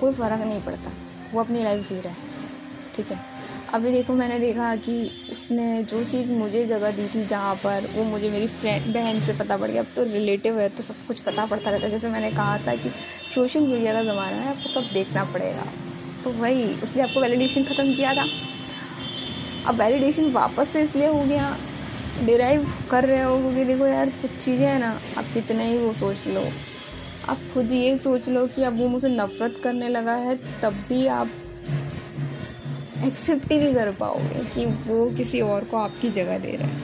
कोई 0.01 0.13
फ़र्क 0.13 0.45
नहीं 0.45 0.61
पड़ता। 0.61 0.93
वो 1.33 1.41
अपनी 1.41 1.63
लाइफ 1.65 1.89
जी 1.89 1.95
रहा 1.95 2.09
है। 2.09 2.17
ठीक 2.97 3.07
है? 3.07 3.21
अभी 3.75 3.91
देखो, 3.91 4.13
मैंने 4.13 4.39
देखा 4.39 4.77
कि 4.77 5.29
उसने 5.33 5.83
जो 5.83 6.05
चीज़ 6.05 6.29
मुझे 6.29 6.67
जगह 6.67 6.91
दी 6.91 7.07
थी 7.07 7.27
जहाँ 7.27 7.55
पर, 7.55 7.91
वो 7.95 8.05
मुझे 8.05 8.31
मेरी 8.31 8.47
फ्रेंड 8.47 8.95
बहन 8.95 9.21
से 9.21 9.33
पता 9.33 9.57
पड़ 9.57 9.71
गया। 9.71 9.83
अब 9.83 9.89
तो 9.97 10.05
रिलेटिव 10.05 10.59
है 10.59 10.69
तो 10.69 10.83
सब 10.83 10.95
कुछ 11.09 11.21
पता 11.21 11.47
पड़ता 11.47 11.71
रहता 11.71 11.85
है। 11.85 11.91
जैसे 11.91 12.09
मैंने 12.09 12.31
कहा 12.31 12.59
था 12.59 12.75
कि 12.75 12.91
सोशल 13.35 13.61
मीडिया 13.61 13.93
का 13.93 14.03
ज़माना 14.03 14.37
है, 14.37 14.51
आपको 14.51 14.69
सब 14.69 14.89
देखना 14.93 15.25
पड़ेगा। 15.25 15.67
तो 16.25 16.31
वही 16.31 16.75
उसने 16.75 17.03
आपको 17.03 17.21
वैलिडेशन 17.21 17.65
ख़त्म 17.65 17.95
किया 17.95 18.15
था। 18.15 18.27
अब 19.67 19.75
वैलिडेशन 19.75 20.33
वापस 20.33 20.69
से 20.69 20.83
इसलिए 20.83 21.07
हो 21.07 21.25
गया। 21.25 21.57
डिराइव 22.21 22.67
कर 22.91 23.05
रहे 23.05 23.23
हो, 23.23 23.37
क्योंकि 23.39 23.65
देखो 23.65 23.87
यार, 23.87 24.11
कुछ 24.23 24.31
चीज़ें 24.45 24.67
हैं 24.67 24.79
ना, 24.79 24.91
आप 25.19 25.25
कितना 25.35 25.63
ही 25.63 25.79
वो 25.79 25.93
सोच 25.93 26.27
लो। 26.27 26.45
आप 27.29 27.39
खुद 27.55 27.73
ये 27.73 27.97
सोच 27.97 28.29
लो 28.29 28.47
कि 28.47 28.63
अब 28.63 28.79
वो 28.81 28.89
मुझसे 28.89 29.09
नफ़रत 29.09 29.61
करने 29.65 29.89
लगा 29.89 30.15
है, 30.17 30.37
तब 30.63 30.85
भी 30.89 31.07
आप 31.09 31.31
एक्सेप्ट 33.05 33.53
ही 33.53 33.59
नहीं 33.59 33.75
कर 33.75 33.91
पाओगे 33.93 34.45
कि 34.55 34.67
वो 34.87 35.11
किसी 35.17 35.41
और 35.41 35.65
को 35.65 35.77
आपकी 35.77 36.11
जगह 36.11 36.39
दे 36.39 36.51
रहे 36.53 36.69
हैं। 36.69 36.81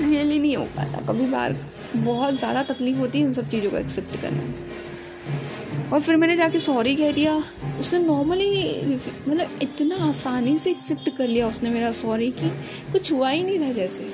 रियली 0.00 0.38
नहीं 0.38 0.56
हो 0.56 0.64
पाता। 0.76 1.00
कभी 1.06 1.26
बार 1.26 1.56
बहुत 1.96 2.34
ज़्यादा 2.34 2.62
तकलीफ़ 2.64 2.96
होती 2.98 3.18
है 3.18 3.24
इन 3.26 3.32
सब 3.32 3.48
चीज़ों 3.48 3.70
को 3.70 3.76
एक्सेप्ट 3.76 4.20
करना 4.20 5.90
और 5.92 6.00
फिर 6.00 6.16
मैंने 6.16 6.36
जाके 6.36 6.58
सॉरी 6.60 6.94
कह 6.96 7.12
दिया 7.12 7.32
उसने 7.80 7.98
नॉर्मली 7.98 8.98
मतलब 9.28 9.58
इतना 9.62 9.96
आसानी 10.08 10.56
से 10.58 10.70
एक्सेप्ट 10.70 11.16
कर 11.16 11.28
लिया 11.28 11.48
उसने 11.48 11.70
मेरा 11.70 11.90
सॉरी 11.92 12.30
कि 12.38 12.48
कुछ 12.92 13.12
हुआ 13.12 13.30
ही 13.30 13.42
नहीं 13.44 13.58
था 13.60 13.72
जैसे। 13.72 14.04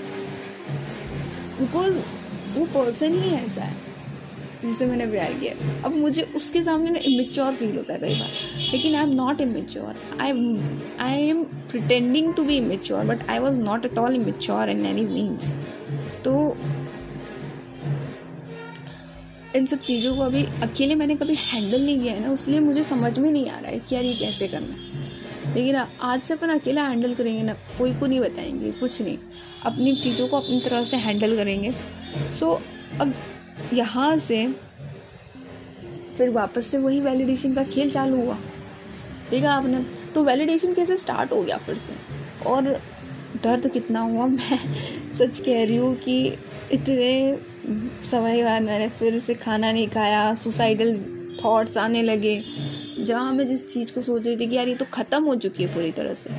बिकॉज़ 1.61 1.95
वो 2.57 2.64
पर्सन 2.75 3.14
ही 3.23 3.31
ऐसा 3.31 3.62
है, 3.62 3.75
जिसे 4.62 4.87
मैंने 4.87 5.07
प्यार 5.07 5.33
किया। 5.33 5.52
अब 5.85 5.97
मुझे 5.97 6.23
उसके 6.37 6.62
सामने 6.62 6.90
ना 6.90 6.99
इमेच्योर 7.05 7.55
फील 7.55 7.76
होता 7.76 7.93
है 7.95 7.99
कई 8.00 8.14
बार। 8.21 8.31
लेकिन 8.73 8.95
I 8.95 9.02
am 9.02 9.14
not 9.14 9.40
immature 9.40 9.95
I 10.21 10.33
I 11.00 11.29
am 11.29 11.43
pretending 11.71 12.33
to 12.35 12.45
be 12.45 12.57
immature 12.57 13.05
but 13.07 13.29
I 13.31 13.38
was 13.38 13.59
not 13.61 13.85
at 13.85 13.99
all 13.99 14.14
immature 14.14 14.71
in 14.71 14.85
any 14.87 15.05
means 15.07 15.55
तो 16.25 16.33
इन 19.57 19.66
सब 19.66 19.80
चीज़ों 19.80 20.14
को 20.16 20.23
अभी 20.23 20.45
अकेले 20.62 20.95
मैंने 20.95 21.14
कभी 21.14 21.35
हैंडल 21.35 21.80
नहीं 21.80 22.00
किया 22.00 22.12
है 22.14 22.26
ना 22.26 22.33
इसलिए 22.33 22.61
मुझे 22.61 22.85
समझ 22.85 23.19
में 23.19 23.30
नहीं 23.30 23.50
आ 23.50 23.59
रहा 23.59 23.71
है 23.71 23.78
कि 23.78 23.95
यार 23.95 24.04
ये 24.04 24.14
कैसे 24.14 24.49
करना 24.49 24.75
है। 24.75 25.54
लेकिन 25.54 25.76
आज 26.00 26.21
से 26.21 26.35
अपन 26.35 26.49
अकेला 26.49 26.83
हैंडल 26.83 27.14
करेंगे 27.14 27.42
ना 27.42 27.52
कोई 27.52 27.95
को 27.95 28.07
नहीं 28.07 28.21
बताएँगे 28.21 28.71
कुछ 28.71 29.02
नहीं। 29.02 29.19
अपनी 29.64 29.97
चीज़ों 29.97 30.28
को 30.28 30.37
अपनी 30.37 30.61
तरह 30.61 30.83
से 30.83 30.97
हैंडल 30.97 31.37
करेंगे। 31.37 31.75
सो 32.38 32.54
so, 32.54 33.00
अब 33.00 33.14
यहाँ 33.75 34.19
से 34.19 34.47
फिर 36.16 36.30
वापस 36.30 36.66
से 36.66 36.78
वही 36.78 37.00
वैलिडेशन 37.00 37.54
का 37.54 37.64
खेल 37.64 37.90
चालू 37.90 38.16
हुआ। 38.16 38.38
देखा 39.30 39.52
आपने? 39.52 39.85
तो 40.14 40.25
वैलिडेशन 40.25 40.75
कैसे 40.75 40.97
स्टार्ट 40.97 41.33
हो 41.33 41.42
गया 41.42 41.57
फिर 41.57 41.75
से? 41.75 41.92
और 42.47 42.80
दर्द 43.42 43.69
कितना 43.69 44.00
हुआ 44.00 44.26
मैं 44.26 44.59
सच 45.19 45.40
कह 45.40 45.64
रही 45.64 45.76
हूँ 45.76 45.95
कि 45.97 46.38
इतने 46.73 47.38
समय 48.11 48.43
बाद 48.45 48.62
मैंने 48.62 48.88
फिर 48.88 49.19
से 49.21 49.35
खाना 49.35 49.71
नहीं 49.73 49.88
खाया 49.88 50.35
सुसाइडल 50.35 50.95
थॉट्स 51.45 51.76
आने 51.79 52.02
लगे। 52.02 52.43
जहाँ 53.00 53.33
मैं 53.33 53.47
जिस 53.49 53.67
चीज़ 53.73 53.93
को 53.93 54.00
सोच 54.00 54.26
रही 54.26 54.37
थी 54.37 54.47
कि 54.47 54.57
यार 54.57 54.69
ये 54.69 54.75
तो 54.75 54.85
ख़त्म 54.93 55.25
हो 55.25 55.35
चुकी 55.37 55.62
है 55.62 55.73
पूरी 55.75 55.90
तरह 55.93 56.14
से, 56.14 56.31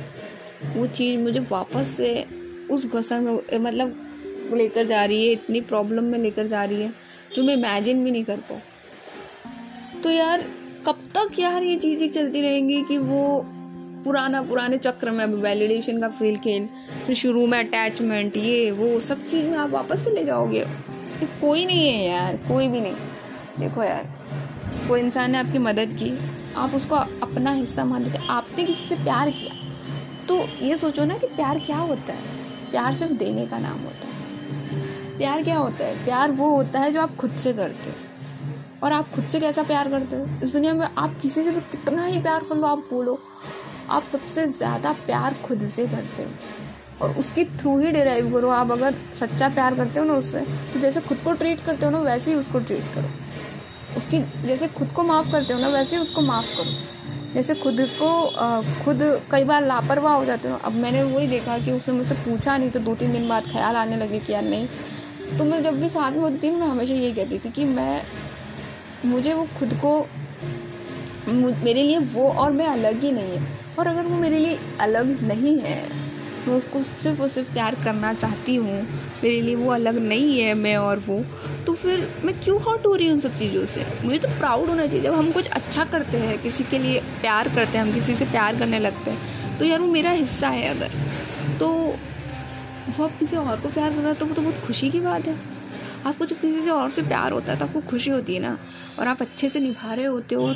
वो 0.76 0.86
चीज़ 0.88 1.18
मुझे 1.20 1.40
वापस 1.50 1.94
से 1.96 2.24
उस 2.70 2.86
घसर 2.86 3.20
में 3.20 3.32
मतलब 3.54 4.50
लेकर 4.54 4.86
जा 4.86 5.04
रही 5.04 5.26
है, 5.26 5.32
इतनी 5.32 5.60
प्रॉब्लम 5.62 6.04
में 6.04 6.18
लेकर 6.18 6.46
जा 6.46 6.64
रही 6.64 6.82
है, 6.82 6.92
जो 7.36 7.42
मैं 7.42 7.54
इमेजिन 7.54 8.04
भी 8.04 8.10
नहीं 8.10 8.24
कर 8.24 8.36
पाऊँ। 8.50 8.60
तो 10.02 10.10
यार, 10.10 10.44
कब 10.86 11.08
तक 11.16 11.38
यार 11.38 11.62
ये 11.62 11.76
चीज़ें 11.76 12.08
चलती 12.08 12.40
रहेंगी 12.40 12.82
कि 12.82 12.98
वो 12.98 13.44
पुराना, 14.04 14.42
पुराने 14.42 14.78
चक्र 14.78 15.10
में 15.10 15.24
वैलिडेशन 15.26 16.00
का 16.00 16.08
फील 16.10 16.36
खेल, 16.36 16.68
फिर 17.06 17.16
शुरू 17.16 17.46
में 17.46 17.58
अटैचमेंट 17.58 18.36
ये, 18.36 18.70
वो 18.70 18.98
सब 19.00 19.26
चीज़ 19.26 19.46
में 19.46 19.58
आप 19.58 19.70
वापस 19.70 20.04
से 20.04 20.10
ले 20.10 20.24
जाओगे? 20.24 20.64
कोई 21.26 21.66
नहीं 21.66 21.88
है 21.88 22.08
यार, 22.08 22.36
कोई 22.36 22.68
भी 22.68 22.80
नहीं। 22.80 22.94
देखो 23.58 23.82
यार 23.82 24.08
कोई 24.88 25.00
इंसान 25.00 25.30
ने 25.30 25.38
आपकी 25.38 25.58
मदद 25.58 25.92
की, 25.92 26.18
आप 26.56 26.74
उसको 26.74 26.94
अपना 26.94 27.50
हिस्सा 27.50 27.84
मान 27.84 28.04
देते 28.04 28.26
आपने 28.30 28.64
किसी 28.64 28.88
से 28.88 28.94
प्यार 28.94 29.30
किया? 29.30 29.54
तो 30.26 30.48
ये 30.64 30.76
सोचो 30.76 31.04
ना 31.04 31.18
कि 31.18 31.26
प्यार 31.26 31.58
क्या 31.58 31.76
होता 31.76 32.12
है? 32.12 32.70
प्यार 32.70 32.94
सिर्फ़ 32.94 33.12
देने 33.12 33.46
का 33.46 33.58
नाम 33.58 33.78
होता 33.78 34.06
है। 34.06 34.12
प्यार 35.18 35.42
क्या 35.42 35.58
होता 35.58 35.84
है? 35.84 36.04
प्यार 36.04 36.30
वो 36.30 36.50
होता 36.50 36.80
है 36.80 36.92
जो 36.92 37.00
आप 37.00 37.16
खुद 37.16 37.36
से 37.36 37.52
करते 37.52 37.90
हो। 37.90 37.96
और 38.82 38.92
आप 38.92 39.10
खुद 39.10 39.26
से 39.26 39.40
कैसा 39.40 39.62
प्यार 39.62 39.88
करते 39.88 40.16
हो? 40.16 40.26
इस 40.42 40.52
दुनिया 40.52 40.74
में 40.74 40.88
आप 40.98 41.18
किसी 41.18 41.42
से 41.42 41.50
भी 41.50 41.60
कितना 41.60 42.04
ही 42.04 42.20
प्यार 42.20 42.44
कर 42.44 42.56
लो, 42.56 42.66
आप 42.66 42.78
बोलो, 42.78 43.18
आप 43.90 44.04
सबसे 44.04 44.46
ज़्यादा 44.46 44.92
प्यार 44.92 45.34
खुद 45.44 45.68
से 45.68 45.86
करते 45.86 46.22
हो। 46.22 46.30
और 47.00 47.12
उसके 47.18 47.44
थ्रू 47.52 47.78
ही 47.78 47.90
डिराइव 47.92 48.32
करो। 48.32 48.50
आप 48.50 48.70
अगर 48.72 48.94
सच्चा 49.14 49.48
प्यार 49.48 49.74
करते 49.74 49.98
हो 49.98 50.04
ना 50.04 50.14
उससे 50.14 50.40
तो 50.72 50.80
जैसे 50.80 51.00
खुद 51.00 51.18
को 51.18 51.32
ट्रीट 51.32 51.64
करते 51.66 51.86
हो 51.86 51.90
ना 51.90 51.98
वैसे 52.00 52.30
ही 52.30 52.36
उसको 52.36 52.58
ट्रीट 52.60 52.94
करो। 52.94 53.10
उसकी 53.96 54.18
जैसे 54.46 54.66
खुद 54.68 54.92
को 54.92 55.02
माफ़ 55.04 55.30
करते 55.32 55.54
हो 55.54 55.60
ना 55.60 55.68
वैसे 55.68 55.96
ही 55.96 56.02
उसको 56.02 56.20
माफ़ 56.20 56.56
करो। 56.56 57.34
जैसे 57.34 57.54
खुद 57.54 57.80
को 57.92 58.08
आ, 58.22 58.60
खुद 58.84 58.98
कई 59.30 59.44
बार 59.44 59.66
लापरवाह 59.66 60.14
हो 60.14 60.24
जाते 60.24 60.48
हो 60.48 60.56
अब 60.64 60.72
मैंने 60.74 61.02
वही 61.04 61.26
देखा 61.26 61.58
कि 61.58 61.72
उसने 61.72 61.94
मुझसे 61.94 62.14
पूछा 62.14 62.56
नहीं 62.58 62.70
तो 62.70 62.80
दो 62.80 62.94
तीन 62.94 63.12
दिन 63.12 63.28
बाद 63.28 63.46
ख्याल 63.52 63.76
आने 63.76 63.96
लगे 63.96 64.18
कि 64.18 64.32
यार 64.32 64.42
नहीं। 64.44 64.68
तो 65.38 65.44
मैं 65.44 65.62
जब 65.62 65.80
भी 65.80 65.88
साथ 65.88 66.10
में 66.12 66.18
होती 66.18 66.38
थी 66.38 66.50
मैं 66.50 66.66
हमेशा 66.66 66.94
यही 66.94 67.12
कहती 67.12 67.38
थी 67.38 67.50
कि 67.50 67.64
मैं 67.64 68.02
मुझे 69.04 69.32
वो 69.34 69.46
खुद 69.58 69.74
को 69.84 69.98
मेरे 71.28 71.82
लिए 71.82 71.98
वो 71.98 72.28
और 72.30 72.52
मैं 72.52 72.66
अलग 72.66 73.02
ही 73.02 73.12
नहीं 73.12 73.36
है। 73.36 73.58
और 73.78 73.86
अगर 73.86 74.06
वो 74.06 74.16
मेरे 74.16 74.38
लिए 74.38 74.58
अलग 74.80 75.20
नहीं 75.22 75.58
है 75.58 75.80
मैं 76.48 76.54
उसको 76.54 76.80
सिर्फ़ 76.82 77.20
और 77.22 77.28
सिर्फ़ 77.28 77.52
प्यार 77.52 77.74
करना 77.84 78.12
चाहती 78.14 78.54
हूँ। 78.56 78.80
मेरे 79.22 79.40
लिए 79.40 79.54
वो 79.54 79.70
अलग 79.70 79.98
नहीं 79.98 80.40
है, 80.40 80.54
मैं 80.54 80.76
और 80.76 80.98
वो। 80.98 81.18
तो 81.66 81.72
फिर 81.74 82.08
मैं 82.24 82.38
क्यों 82.40 82.60
हॉट 82.62 82.86
हो 82.86 82.94
रही 82.94 83.06
हूँ 83.06 83.14
उन 83.14 83.20
सब 83.20 83.38
चीज़ों 83.38 83.64
से? 83.66 83.86
मुझे 84.04 84.18
तो 84.18 84.28
प्राउड 84.28 84.68
होना 84.68 84.86
चाहिए। 84.86 85.02
जब 85.02 85.14
हम 85.14 85.30
कुछ 85.32 85.48
अच्छा 85.48 85.84
करते 85.84 86.18
हैं, 86.18 86.38
किसी 86.38 86.64
के 86.64 86.78
लिए 86.78 87.00
प्यार 87.20 87.48
करते 87.48 87.78
हैं, 87.78 87.84
हम 87.84 87.92
किसी 87.92 88.14
से 88.14 88.24
प्यार 88.24 88.58
करने 88.58 88.78
लगते 88.78 89.10
हैं 89.10 89.58
तो 89.58 89.64
यार 89.64 89.80
वो 89.80 89.86
मेरा 89.86 90.10
हिस्सा 90.10 90.48
है 90.48 90.68
अगर। 90.68 90.90
तो 91.58 91.68
वो 92.88 93.04
आप 93.04 93.18
किसी 93.18 93.36
और 93.36 93.60
को 93.60 93.68
प्यार 93.68 93.90
कर 93.90 93.98
रहा 93.98 94.08
है 94.08 94.14
तो 94.14 94.26
वो 94.26 94.34
तो 94.34 94.42
बहुत 94.42 94.60
खुशी 94.66 94.90
की 94.90 95.00
बात 95.00 95.26
है। 95.28 95.36
आपको 96.06 96.26
जब 96.26 96.40
किसी 96.40 96.62
से 96.62 96.70
और 96.70 96.90
से 96.90 97.02
प्यार 97.02 97.32
होता 97.32 97.52
है 97.52 97.58
तो 97.58 97.64
आपको 97.64 97.80
खुशी 97.80 98.10
होती 98.10 98.34
है 98.34 98.40
ना। 98.40 98.58
और 98.98 99.08
आप 99.08 99.22
अच्छे 99.22 99.48
से 99.48 99.60
निभा 99.60 99.94
रहे 99.94 100.06
होते 100.06 100.34
हो 100.34 100.54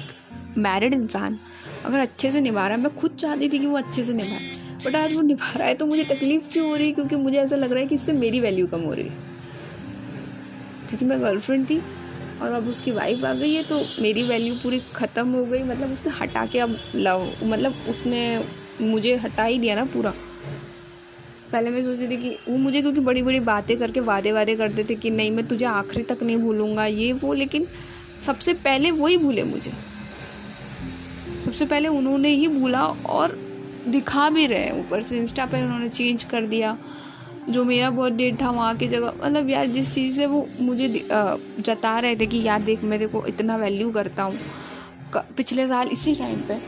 मैरिड 0.59 0.95
इंसान। 0.95 1.39
अगर 1.85 1.99
अच्छे 1.99 2.31
से 2.31 2.41
निभा 2.41 2.67
रहा 2.69 2.77
है, 2.77 2.83
मैं 2.83 2.95
खुद 2.95 3.17
चाहती 3.21 3.49
थी 3.49 3.59
कि 3.59 3.67
वो 3.67 3.77
अच्छे 3.77 4.05
से 4.05 4.13
निभाए। 4.13 4.66
बट 4.77 4.95
आज 4.95 5.15
वो 5.17 5.23
निभा 5.23 5.53
रहा 5.53 5.69
है 5.69 5.75
तो 5.75 5.87
मुझे 5.87 6.05
तकलीफ़ 6.05 6.49
क्यों 6.53 6.69
हो 6.69 6.75
रही 6.75 6.87
है? 6.87 6.93
क्योंकि 6.93 7.17
मुझे 7.17 7.39
ऐसा 7.39 7.57
लग 7.57 7.73
रहा 7.73 7.81
है 7.81 7.87
कि 7.87 7.95
इससे 7.95 8.13
मेरी 8.13 8.41
वैल्यू 8.41 8.67
कम 8.67 8.81
हो 8.81 8.93
रही 8.93 9.05
है। 9.05 9.25
क्योंकि 10.89 11.05
मैं 11.05 11.21
गर्लफ्रेंड 11.23 11.69
थी 11.71 11.81
और 12.43 12.53
अब 12.53 12.69
उसकी 12.69 12.91
वाइफ 12.93 13.25
आ 13.25 13.33
गई 13.33 13.55
है 13.55 13.63
तो 13.63 13.81
मेरी 14.03 14.23
वैल्यू 14.23 14.55
पूरी 14.55 14.81
ख़त्म 14.95 15.29
हो 15.29 15.45
गई। 15.45 15.63
मतलब 15.63 15.93
उसने 15.93 16.13
हटा 16.13 16.45
के 16.47 16.59
अब 16.59 16.77
लव 16.95 17.31
मतलब 17.45 17.85
उसने 17.89 18.23
मुझे 18.81 19.15
हटा 19.17 19.45
ही 19.45 19.59
दिया 19.59 19.75
ना 19.75 19.85
पूरा। 19.85 20.13
पहले 21.53 21.71
मैं 21.71 21.83
सोचती 21.85 22.09
थी 22.09 22.17
कि 22.17 22.37
वो 22.49 22.57
मुझे 22.59 22.81
क्योंकि 22.83 23.01
बड़ी 23.01 23.23
बड़ी 23.23 23.41
बातें 23.41 23.77
करके 23.79 24.01
वादे 24.01 24.33
वादे 24.33 24.55
करते 24.57 24.85
थे 24.85 24.95
कि 24.95 25.11
नहीं, 25.11 25.31
मैं 25.31 25.47
तुझे 25.49 25.65
आखिरी 25.65 26.03
तक 26.03 26.23
नहीं 26.23 26.37
भूलूँगा, 26.37 26.87
ये 26.87 27.13
वो, 27.13 27.33
लेकिन 27.35 27.67
सबसे 28.21 28.55
पहले 28.55 28.91
वही 28.91 29.17
भूले 29.17 29.43
मुझे। 29.43 29.73
सबसे 31.45 31.67
पहले 31.67 31.89
उन्होंने 31.89 32.29
ही 32.29 32.49
भूला 32.49 32.85
और 32.85 33.39
दिखा 33.89 34.29
भी 34.31 34.47
रहे 34.47 34.63
हैं 34.63 34.79
ऊपर 34.81 35.03
से 35.03 35.19
इंस्टा 35.19 35.47
पर 35.47 35.63
उन्होंने 35.63 35.89
चेंज 35.89 36.25
कर 36.25 36.47
दिया। 36.47 36.77
जो 37.51 37.65
मेरा 37.65 38.09
डेट 38.11 38.41
था, 38.43 38.51
वहाँ 38.51 38.75
की 38.77 38.87
जगह 38.89 39.13
मतलब 39.17 39.51
यार 39.51 39.67
जिस 39.69 39.95
चीज़ 39.95 40.17
से 40.17 40.27
वो 40.27 40.47
मुझे 40.61 40.89
जता 41.61 41.99
रहे 41.99 42.17
थे 42.17 42.27
कि 42.27 42.43
यार 42.43 42.63
देख, 42.63 42.83
मैं 42.85 42.99
देखो 42.99 43.25
इतना 43.27 43.57
वैल्यू 43.57 43.91
करता 43.91 44.23
हूँ। 44.23 44.39
पिछले 45.37 45.67
साल 45.69 45.89
इसी 45.89 46.15
टाइम 46.15 46.41
पे 46.49 46.59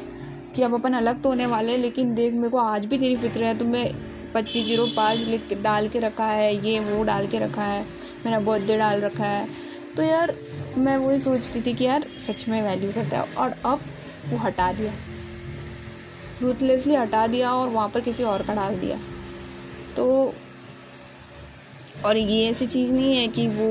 कि 0.57 0.63
अब 0.63 0.75
अपन 0.75 0.93
अलग 0.93 1.23
तो 1.23 1.29
होने 1.29 1.47
वाले 1.47 1.73
हैं, 1.73 1.79
लेकिन 1.79 2.15
देख, 2.15 2.33
मेरे 2.35 2.49
को 2.49 2.59
आज 2.59 2.87
भी 2.87 2.99
तेरी 2.99 3.17
फ़िक्र 3.17 3.45
है 3.45 3.59
तो 3.59 3.65
मैं 3.65 3.87
पच्चीस 4.35 4.65
ज़ीरो 4.67 4.87
पाँच 4.97 5.19
लिख 5.19 5.53
डाल 5.63 5.89
के 5.89 5.99
रखा 5.99 6.27
है, 6.27 6.55
ये 6.67 6.79
वो 6.81 7.03
डाल 7.05 7.27
के 7.27 7.39
रखा 7.39 7.65
है, 7.65 7.85
मेरा 8.25 8.41
बर्थडे 8.41 8.77
डाल 8.79 9.01
रखा 9.01 9.25
है। 9.25 9.47
तो 9.97 10.03
यार, 10.03 10.35
मैं 10.77 10.97
वही 10.97 11.21
सोचती 11.21 11.61
थी 11.61 11.73
कि 11.75 11.85
यार 11.85 12.07
सच 12.19 12.49
में 12.49 12.61
वैल्यू 12.63 12.93
करता 12.93 13.19
है, 13.19 13.35
और 13.35 13.55
अब 13.65 13.81
वो 14.29 14.39
हटा 14.39 14.73
दिया। 14.73 14.93
रूथलेसली 16.42 16.95
हटा 16.95 17.26
दिया 17.26 17.52
और 17.52 17.68
वहाँ 17.68 17.88
पर 17.88 18.00
किसी 18.00 18.23
और 18.25 18.42
का 18.42 18.54
डाल 18.54 18.76
दिया। 18.76 18.99
तो 19.97 20.35
और 22.04 22.16
ये 22.16 22.49
ऐसी 22.50 22.66
चीज़ 22.66 22.92
नहीं 22.92 23.16
है 23.16 23.26
कि 23.28 23.47
वो 23.49 23.68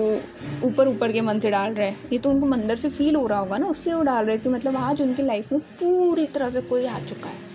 ऊपर 0.67 0.87
ऊपर 0.87 1.11
के 1.11 1.21
मन 1.21 1.39
से 1.39 1.49
डाल 1.49 1.73
रहे 1.73 1.87
हैं। 1.87 2.09
ये 2.13 2.17
तो 2.19 2.29
उनको 2.29 2.51
अंदर 2.53 2.77
से 2.77 2.89
फील 2.89 3.15
हो 3.15 3.25
रहा 3.27 3.39
होगा 3.39 3.57
ना, 3.57 3.67
उसलिए 3.67 3.95
वो 3.95 4.01
डाल 4.03 4.25
रहे 4.25 4.35
हैं 4.35 4.43
कि 4.43 4.49
मतलब 4.49 4.75
आज 4.77 5.01
उनकी 5.01 5.23
लाइफ 5.23 5.51
में 5.51 5.61
पूरी 5.61 6.25
तरह 6.27 6.49
से 6.49 6.61
कोई 6.63 6.85
आ 6.85 6.99
चुका 6.99 7.29
है। 7.29 7.45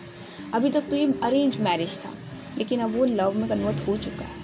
अभी 0.54 0.70
तक 0.70 0.88
तो 0.90 0.96
ये 0.96 1.12
अरेंज 1.24 1.60
मैरिज 1.60 1.96
था, 1.96 2.10
लेकिन 2.58 2.80
अब 2.80 2.96
वो 2.96 3.04
लव 3.04 3.38
में 3.38 3.48
कन्वर्ट 3.48 3.86
हो 3.88 3.96
चुका 3.96 4.24
है। 4.24 4.40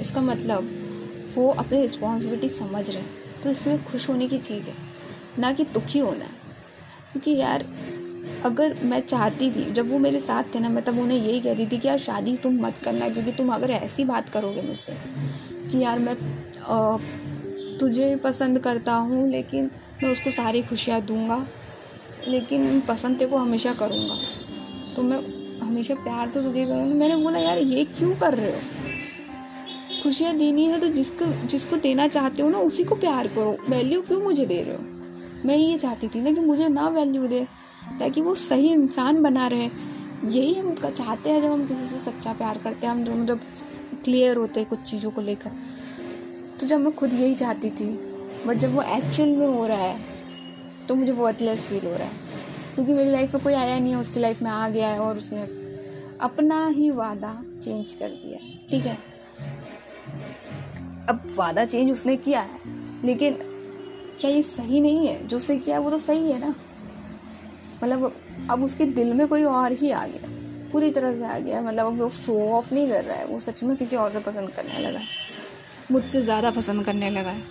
इसका 0.00 0.20
मतलब 0.22 0.70
वो 1.34 1.48
अपनी 1.50 1.80
रिस्पॉन्सिबिलिटी 1.80 2.48
समझ 2.50 2.88
रहे 2.90 2.98
हैं। 2.98 3.40
तो 3.42 3.50
इसमें 3.50 3.84
खुश 3.84 4.08
होने 4.08 4.28
की 4.28 4.38
चीज़ 4.40 4.68
है, 4.68 4.74
ना 5.38 5.52
कि 5.52 5.64
दुखी 5.64 5.98
होना 5.98 6.26
क्योंकि 7.12 7.36
यार 7.36 7.64
अगर 8.44 8.76
मैं 8.82 9.00
चाहती 9.00 9.50
थी 9.50 9.70
जब 9.72 9.90
वो 9.90 9.98
मेरे 9.98 10.18
साथ 10.18 10.54
थे 10.54 10.60
ना 10.60 10.68
मैं 10.68 10.84
तब 10.84 10.98
उन्हें 10.98 11.18
यही 11.18 11.40
कहती 11.40 11.66
थी 11.66 11.78
कि 11.78 11.88
यार 11.88 11.98
शादी 11.98 12.36
तुम 12.36 12.60
मत 12.66 12.78
करना 12.84 13.08
क्योंकि 13.08 13.32
तुम 13.32 13.52
अगर 13.54 13.70
ऐसी 13.70 14.04
बात 14.04 14.28
करोगे 14.28 14.62
मुझसे 14.62 14.92
कि 15.70 15.82
यार 15.82 15.98
मैं 15.98 16.16
आ, 16.66 16.96
तुझे 17.80 18.16
पसंद 18.16 18.58
करता 18.58 18.94
हूँ 18.94 19.28
लेकिन 19.30 19.70
मैं 20.02 20.12
उसको 20.12 20.30
सारी 20.30 20.62
खुशियाँ 20.62 21.00
दूँगा 21.00 21.46
लेकिन 22.28 22.80
पसंद 22.80 23.18
तेरे 23.18 23.30
को 23.30 23.36
हमेशा 23.36 23.74
करूँगा 23.74 24.16
तो 24.96 25.02
मैं 25.02 25.18
हमेशा 25.60 25.94
प्यार 25.94 26.28
तो 26.28 26.42
तुझे 26.42 26.64
करूँगी। 26.64 26.94
मैंने 26.94 27.16
बोला 27.16 27.38
यार 27.38 27.58
ये 27.58 27.84
क्यों 27.84 28.14
कर 28.14 28.34
रहे 28.34 28.50
हो? 28.50 28.58
खुशियाँ 30.02 30.34
देनी 30.34 30.64
है 30.66 30.80
तो 30.80 30.88
जिसको 30.88 31.26
जिसको 31.46 31.76
देना 31.76 32.06
चाहते 32.08 32.42
हो 32.42 32.48
ना 32.48 32.58
उसी 32.58 32.84
को 32.84 32.94
प्यार 32.94 33.28
करो। 33.28 33.56
वैल्यू 33.68 34.00
क्यों 34.02 34.20
मुझे 34.20 34.46
दे 34.46 34.62
रहे 34.62 34.74
हो? 34.74 34.91
मैं 35.44 35.56
ये 35.56 35.78
चाहती 35.78 36.08
थी 36.08 36.20
ना 36.22 36.32
कि 36.32 36.40
मुझे 36.40 36.68
ना 36.68 36.88
वैल्यू 36.88 37.26
दे, 37.26 37.44
ताकि 38.00 38.20
वो 38.20 38.34
सही 38.34 38.72
इंसान 38.72 39.22
बना 39.22 39.46
रहे। 39.46 39.68
यही 40.26 40.54
हम 40.54 40.74
चाहते 40.76 41.30
हैं 41.30 41.42
जब 41.42 41.52
हम 41.52 41.66
किसी 41.66 41.86
से 41.86 41.98
सच्चा 42.00 42.32
प्यार 42.32 42.58
करते 42.58 42.86
हैं, 42.86 42.92
हम 42.92 43.04
दोनों 43.04 43.26
जब 43.26 43.40
क्लियर 44.04 44.36
होते 44.36 44.60
हैं 44.60 44.68
कुछ 44.68 44.80
चीज़ों 44.80 45.10
को 45.10 45.20
लेकर। 45.20 45.50
तो 46.60 46.66
जब 46.66 46.80
मैं 46.80 46.94
खुद 46.96 47.12
यही 47.12 47.34
चाहती 47.34 47.70
थी 47.70 47.88
बट 48.46 48.56
जब 48.56 48.74
वो 48.74 48.82
एक्चुअल 48.82 49.28
में 49.28 49.46
हो 49.48 49.66
रहा 49.66 49.78
है 49.78 50.86
तो 50.88 50.94
मुझे 50.94 51.12
वर्थलेस 51.12 51.64
फील 51.64 51.86
हो 51.86 51.92
रहा 51.92 52.04
है। 52.04 52.30
क्योंकि 52.74 52.92
मेरी 52.92 53.10
लाइफ 53.10 53.34
में 53.34 53.42
कोई 53.44 53.54
आया 53.54 53.78
नहीं 53.78 53.92
है, 53.92 53.98
उसकी 53.98 54.20
लाइफ 54.20 54.42
में 54.42 54.50
आ 54.50 54.68
गया 54.68 54.88
है 54.88 54.98
और 54.98 55.16
उसने 55.16 55.42
अपना 56.20 56.66
ही 56.66 56.90
वादा 56.90 57.34
चेंज 57.62 57.92
कर 57.92 58.08
दिया 58.08 58.38
ठीक 58.70 58.86
है? 58.86 58.98
अब 61.08 61.32
वादा 61.36 61.64
चेंज 61.64 61.90
उसने 61.92 62.16
किया 62.16 62.40
है, 62.40 62.60
लेकिन 63.04 63.38
क्या 64.22 64.30
ये 64.30 64.42
सही 64.42 64.80
नहीं 64.80 65.06
है? 65.06 65.26
जो 65.26 65.36
उसने 65.36 65.56
किया 65.58 65.78
वो 65.78 65.90
तो 65.90 65.98
सही 65.98 66.30
है 66.30 66.38
ना। 66.40 66.54
मतलब 67.82 68.12
अब 68.50 68.62
उसके 68.64 68.84
दिल 68.88 69.12
में 69.14 69.26
कोई 69.28 69.42
और 69.44 69.72
ही 69.72 69.90
आ 69.90 70.04
गया। 70.06 70.28
पूरी 70.72 70.90
तरह 70.90 71.14
से 71.14 71.24
आ 71.26 71.38
गया। 71.38 71.60
मतलब 71.62 71.86
अब 71.86 72.00
वो 72.00 72.08
शो 72.10 72.38
ऑफ़ 72.50 72.72
नहीं 72.74 72.88
कर 72.88 73.04
रहा 73.04 73.16
है। 73.16 73.26
वो 73.26 73.38
सच 73.38 73.62
में 73.62 73.76
किसी 73.76 73.96
और 73.96 74.12
से 74.12 74.20
पसंद 74.20 74.50
करने 74.50 74.78
लगा 74.78 75.00
मुझसे 75.90 76.22
ज़्यादा 76.22 76.50
पसंद 76.50 76.84
करने 76.84 77.10
लगा 77.10 77.30
है। 77.30 77.42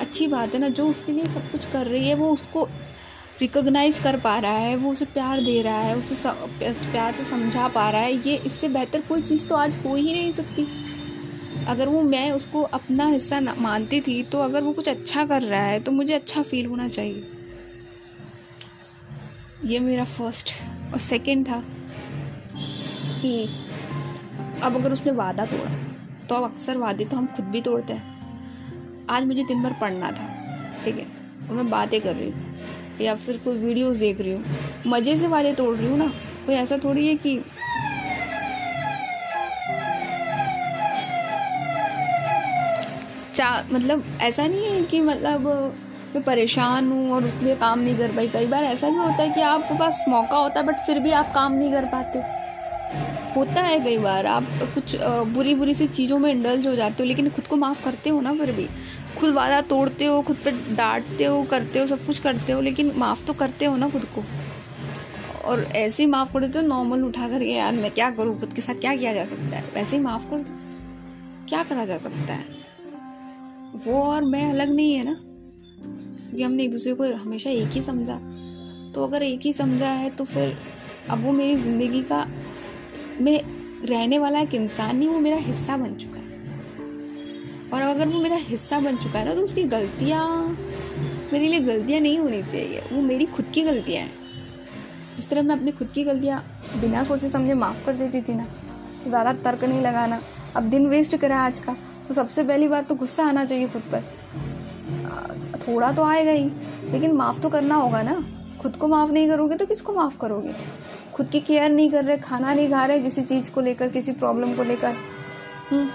अच्छी 0.00 0.26
बात 0.26 0.54
है 0.54 0.60
ना, 0.60 0.68
जो 0.68 0.88
उसके 0.88 1.12
लिए 1.12 1.24
सब 1.24 1.50
कुछ 1.52 1.66
कर 1.66 1.86
रही 1.86 2.08
है, 2.08 2.14
वो 2.14 2.30
उसको 2.32 2.68
रिकोगनाइज 3.40 3.98
कर 3.98 4.20
पा 4.20 4.38
रहा 4.38 4.58
है। 4.58 4.76
वो 4.76 4.90
उसे 4.90 5.04
प्यार 5.04 5.40
दे 5.40 5.60
रहा 5.62 5.80
है। 5.80 5.96
उसे 5.96 6.14
प्यार 6.92 7.14
से 7.14 7.24
समझा 7.24 7.66
पा 7.68 7.90
रहा 7.90 8.02
है। 8.02 8.12
ये, 8.28 8.36
इससे 8.36 8.68
बेहतर 8.68 9.00
कोई 9.00 9.22
चीज़ 9.22 9.48
तो 9.48 9.54
आज 9.54 9.76
हो 9.84 9.94
ही 9.94 10.12
नहीं 10.12 10.32
सकती। 10.32 10.66
अगर 11.68 11.88
वो 11.88 12.00
मैं 12.02 12.30
उसको 12.32 12.62
अपना 12.74 13.06
हिस्सा 13.06 13.40
मानती 13.58 14.00
थी 14.00 14.22
तो 14.22 14.38
अगर 14.38 14.62
वो 14.62 14.72
कुछ 14.72 14.88
अच्छा 14.88 15.24
कर 15.24 15.42
रहा 15.42 15.62
है 15.62 15.80
तो 15.80 15.92
मुझे 15.92 16.12
अच्छा 16.14 16.42
फील 16.42 16.66
होना 16.66 16.88
चाहिए। 16.88 17.26
ये 19.64 19.78
मेरा 19.78 20.04
फ़र्स्ट 20.06 20.52
और 20.92 20.98
सेकंड 21.00 21.46
था 21.46 21.62
कि 23.20 23.32
अब 24.64 24.76
अगर 24.76 24.92
उसने 24.92 25.12
वादा 25.12 25.44
तोड़ा 25.46 25.70
तो 26.28 26.34
अब 26.34 26.44
अक्सर 26.44 26.76
वादे 26.76 27.04
तो 27.04 27.16
हम 27.16 27.26
खुद 27.26 27.44
भी 27.46 27.60
तोड़ते 27.60 27.92
हैं। 27.92 29.06
आज 29.10 29.24
मुझे 29.24 29.44
दिन 29.44 29.62
भर 29.62 29.72
पढ़ना 29.80 30.10
था, 30.10 30.26
ठीक 30.84 30.96
है? 30.96 31.06
और 31.40 31.56
मैं 31.56 31.68
बातें 31.70 32.00
कर 32.00 32.14
रही 32.14 32.30
हूँ, 32.30 32.96
या 33.00 33.14
फिर 33.16 33.36
कोई 33.36 33.56
वीडियोस 33.56 33.96
देख 33.96 34.20
रही 34.20 34.32
हूँ। 34.32 34.44
मज़े 34.86 35.16
से 35.18 35.28
वादे 35.28 35.52
तोड़ 35.54 35.76
रही 35.76 35.88
हूँ 35.88 35.98
ना? 35.98 36.06
कोई 36.46 36.54
ऐसा 36.54 36.78
थोड़ी 36.84 37.06
है 37.06 37.14
कि 37.16 37.36
चा 43.38 43.50
मतलब 43.72 44.04
ऐसा 44.22 44.46
नहीं 44.46 44.64
है 44.66 44.82
कि 44.82 45.00
मतलब 45.00 45.46
मैं 46.14 46.22
परेशान 46.24 46.90
हूँ 46.92 47.10
और 47.12 47.24
उसलिए 47.24 47.54
काम 47.56 47.78
नहीं 47.78 47.96
कर 47.96 48.12
पाई। 48.12 48.28
कई 48.28 48.46
बार 48.46 48.64
ऐसा 48.64 48.88
भी 48.90 48.96
होता 48.96 49.22
है 49.22 49.28
कि 49.30 49.40
आपके 49.40 49.78
पास 49.78 50.04
मौका 50.08 50.36
होता 50.36 50.60
है 50.60 50.66
बट 50.66 50.80
फिर 50.86 50.98
भी 50.98 51.10
आप 51.12 51.32
काम 51.34 51.52
नहीं 51.52 51.72
कर 51.72 51.84
पाते 51.84 52.18
होता 53.36 53.62
है 53.62 53.78
कई 53.80 53.98
बार। 53.98 54.26
आप 54.26 54.46
कुछ 54.74 54.96
बुरी 55.34 55.54
बुरी 55.54 55.74
सी 55.74 55.86
चीज़ों 55.88 56.18
में 56.18 56.30
इंडल्ज 56.30 56.66
हो 56.66 56.74
जाते 56.74 57.02
हो, 57.02 57.06
लेकिन 57.08 57.30
खुद 57.30 57.46
को 57.46 57.56
माफ़ 57.56 57.84
करते 57.84 58.10
हो 58.10 58.20
ना 58.20 58.34
फिर 58.34 58.52
भी। 58.52 58.66
खुद 59.18 59.34
वादा 59.34 59.60
तोड़ते 59.70 60.06
हो, 60.06 60.20
खुद 60.22 60.36
पे 60.44 60.50
डांटते 60.74 61.24
हो, 61.24 61.42
करते 61.42 61.78
हो, 61.78 61.86
सब 61.86 62.04
कुछ 62.06 62.18
करते 62.18 62.52
हो, 62.52 62.60
लेकिन 62.60 62.92
माफ़ 62.96 63.24
तो 63.24 63.32
करते 63.34 63.64
हो 63.64 63.76
ना 63.76 63.88
खुद 63.88 64.04
को। 64.16 64.24
और 65.44 65.64
ऐसे 65.76 66.02
ही 66.02 66.08
माफ़ 66.10 66.32
कर 66.32 66.40
देते 66.40 66.58
हो 66.58 66.66
नॉर्मल 66.66 67.04
उठा 67.04 67.28
करके 67.28 67.52
यार, 67.52 67.72
मैं 67.74 67.90
क्या 67.90 68.10
करूँ? 68.10 68.38
खुद 68.40 68.52
के 68.52 68.62
साथ 68.62 68.80
क्या 68.80 68.96
किया 68.96 69.12
जा 69.12 69.24
सकता 69.26 69.56
है? 69.56 69.64
वैसे 69.74 69.96
ही 69.96 70.02
माफ़ 70.02 70.30
कर 70.30 70.44
क्या 71.48 71.62
करा 71.62 71.84
जा 71.84 71.98
सकता 71.98 72.32
है? 72.32 72.57
वो 73.76 74.02
और 74.02 74.24
मैं 74.24 74.48
अलग 74.50 74.70
नहीं 74.70 74.94
है 74.94 75.04
ना। 75.04 75.16
कि 76.30 76.42
हमने 76.42 76.62
एक 76.62 76.70
दूसरे 76.70 76.92
को 76.94 77.04
हमेशा 77.16 77.50
एक 77.50 77.70
ही 77.72 77.80
समझा। 77.80 78.18
तो 78.94 79.04
अगर 79.04 79.22
एक 79.22 79.40
ही 79.40 79.52
समझा 79.52 79.88
है 79.88 80.10
तो 80.10 80.24
फिर 80.24 80.56
अब 81.10 81.22
वो 81.24 81.32
मेरी 81.32 81.56
ज़िंदगी 81.56 82.02
का 82.02 82.24
मैं 83.20 83.40
रहने 83.88 84.18
वाला 84.18 84.40
एक 84.40 84.54
इंसान 84.54 84.96
नहीं 84.96 85.08
वो 85.08 85.18
मेरा 85.20 85.36
हिस्सा 85.36 85.76
बन 85.76 85.94
चुका 85.94 86.18
है। 86.18 86.26
और 87.72 87.82
अगर 87.82 88.08
वो 88.08 88.20
मेरा 88.20 88.36
हिस्सा 88.36 88.80
बन 88.80 88.96
चुका 88.96 89.18
है 89.18 89.24
ना 89.24 89.34
तो 89.34 89.42
उसकी 89.42 89.64
गलतियाँ 89.64 90.26
मेरे 91.32 91.48
लिए 91.48 91.60
गलतियाँ 91.60 92.00
नहीं 92.00 92.18
होनी 92.18 92.42
चाहिए। 92.42 92.82
वो 92.92 93.02
मेरी 93.02 93.26
खुद 93.26 93.50
की 93.54 93.62
गलतियाँ 93.62 94.02
हैं। 94.02 94.16
जिस 95.16 95.28
तरह 95.28 95.42
मैं 95.42 95.56
अपनी 95.56 95.70
खुद 95.72 95.88
की 95.88 96.04
गलतियाँ 96.04 96.42
बिना 96.80 97.04
सोचे 97.04 97.28
समझे 97.28 97.54
माफ़ 97.54 97.84
कर 97.86 97.96
देती 97.96 98.20
थी 98.20 98.34
ना 98.34 98.46
ज़्यादा 99.08 99.32
तर्क 99.42 99.64
नहीं 99.64 99.80
लगाना। 99.80 100.20
अब 100.56 100.68
दिन 100.70 100.86
वेस्ट 100.86 101.16
करा 101.16 101.38
आज 101.38 101.60
का। 101.60 101.76
तो 102.08 102.14
सबसे 102.14 102.44
पहली 102.44 102.68
बात 102.68 102.88
तो 102.88 102.94
गुस्सा 102.94 103.24
आना 103.24 103.44
चाहिए 103.44 103.68
खुद 103.68 103.82
पर। 103.92 104.02
थोड़ा 105.58 105.92
तो 105.92 106.02
आएगा 106.02 106.30
ही, 106.30 106.44
लेकिन 106.90 107.12
माफ़ 107.12 107.40
तो 107.40 107.48
करना 107.48 107.74
होगा 107.74 108.02
ना। 108.02 108.24
खुद 108.62 108.76
को 108.76 108.88
माफ़ 108.88 109.10
नहीं 109.10 109.28
करोगे 109.28 109.56
तो 109.56 109.66
किसको 109.66 109.92
माफ़ 109.92 110.16
करोगे? 110.18 110.54
खुद 111.14 111.28
की 111.28 111.40
केयर 111.40 111.70
नहीं 111.70 111.90
कर 111.90 112.04
रहे, 112.04 112.16
खाना 112.16 112.54
नहीं 112.54 112.70
खा 112.70 112.84
रहे 112.86 112.98
किसी 112.98 113.22
चीज़ 113.22 113.50
को 113.50 113.60
लेकर, 113.60 113.88
किसी 113.88 114.12
प्रॉब्लम 114.12 114.54
को 114.54 114.62
लेकर। 114.62 114.94
हम्म। 115.70 115.88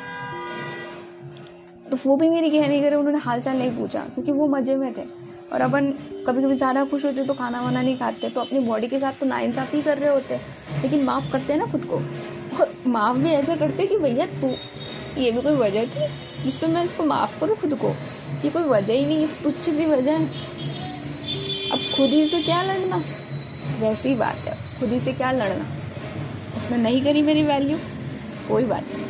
तो 1.92 1.98
वो 2.06 2.16
भी 2.18 2.30
मेरी 2.30 2.50
केयर 2.50 2.68
नहीं 2.68 2.82
करे 2.82 2.96
उन्होंने 2.96 3.20
हाल 3.20 3.42
चाल 3.42 3.58
नहीं 3.58 3.76
पूछा, 3.78 4.00
क्योंकि 4.00 4.32
वो 4.32 4.48
मज़े 4.48 4.76
में 4.76 4.94
थे। 4.94 5.06
और 5.54 5.62
अपन 5.62 5.92
कभी 6.28 6.42
कभी 6.42 6.56
ज़्यादा 6.56 6.84
खुश 6.84 7.06
होते 7.06 7.24
तो 7.24 7.34
खाना 7.34 7.62
वाना 7.62 7.82
नहीं 7.82 7.98
खाते 7.98 8.30
तो 8.30 8.42
अपनी 8.42 8.60
बॉडी 8.60 8.88
के 8.88 9.00
साथ 9.00 9.20
तो 9.20 9.26
नाइंसाफ़ी 9.26 9.82
कर 9.82 9.98
रहे 9.98 10.10
होते। 10.10 10.40
लेकिन 10.82 11.04
माफ़ 11.04 11.32
करते 11.32 11.54
हैं 11.54 11.60
ना 11.60 11.66
खुद 11.66 11.86
को। 11.86 11.96
और 12.60 12.74
माफ़ 12.88 13.18
भी 13.18 13.30
ऐसा 13.30 13.56
करते 13.56 13.88
कि 13.88 13.98
भैया 13.98 14.26
तू 14.42 14.48
ये 15.18 15.32
भी 15.32 15.42
कोई 15.42 15.52
वजह 15.52 15.86
थी? 15.86 16.08
जिस 16.44 16.58
पर 16.58 16.68
मैं 16.68 16.84
इसको 16.86 17.04
माफ़ 17.04 17.40
करूँ 17.40 17.56
खुद 17.56 17.74
को? 17.74 17.90
ये 18.46 18.50
कोई 18.50 18.64
वजह 18.64 18.94
ही 18.94 19.06
नहीं 19.06 19.18
है 19.18 19.44
तुच्छ 19.44 19.70
सी 19.70 19.86
वजह 19.86 20.12
है। 20.12 20.26
अब 21.72 21.80
खुद 21.96 22.10
ही 22.10 22.26
से 22.28 22.40
क्या 22.40 22.62
लड़ना? 22.64 23.04
वैसी 23.80 24.16
बात 24.16 24.36
है, 24.36 24.58
खुद 24.80 24.90
ही 24.90 25.00
से 25.00 25.14
क्या 25.14 25.32
लड़ना? 25.32 25.66
उसने 26.58 26.78
नहीं 26.78 27.04
करी 27.04 27.22
मेरी 27.22 27.44
वैल्यू 27.44 27.78
कोई 28.48 28.64
बात 28.64 28.84
नहीं। 28.94 29.06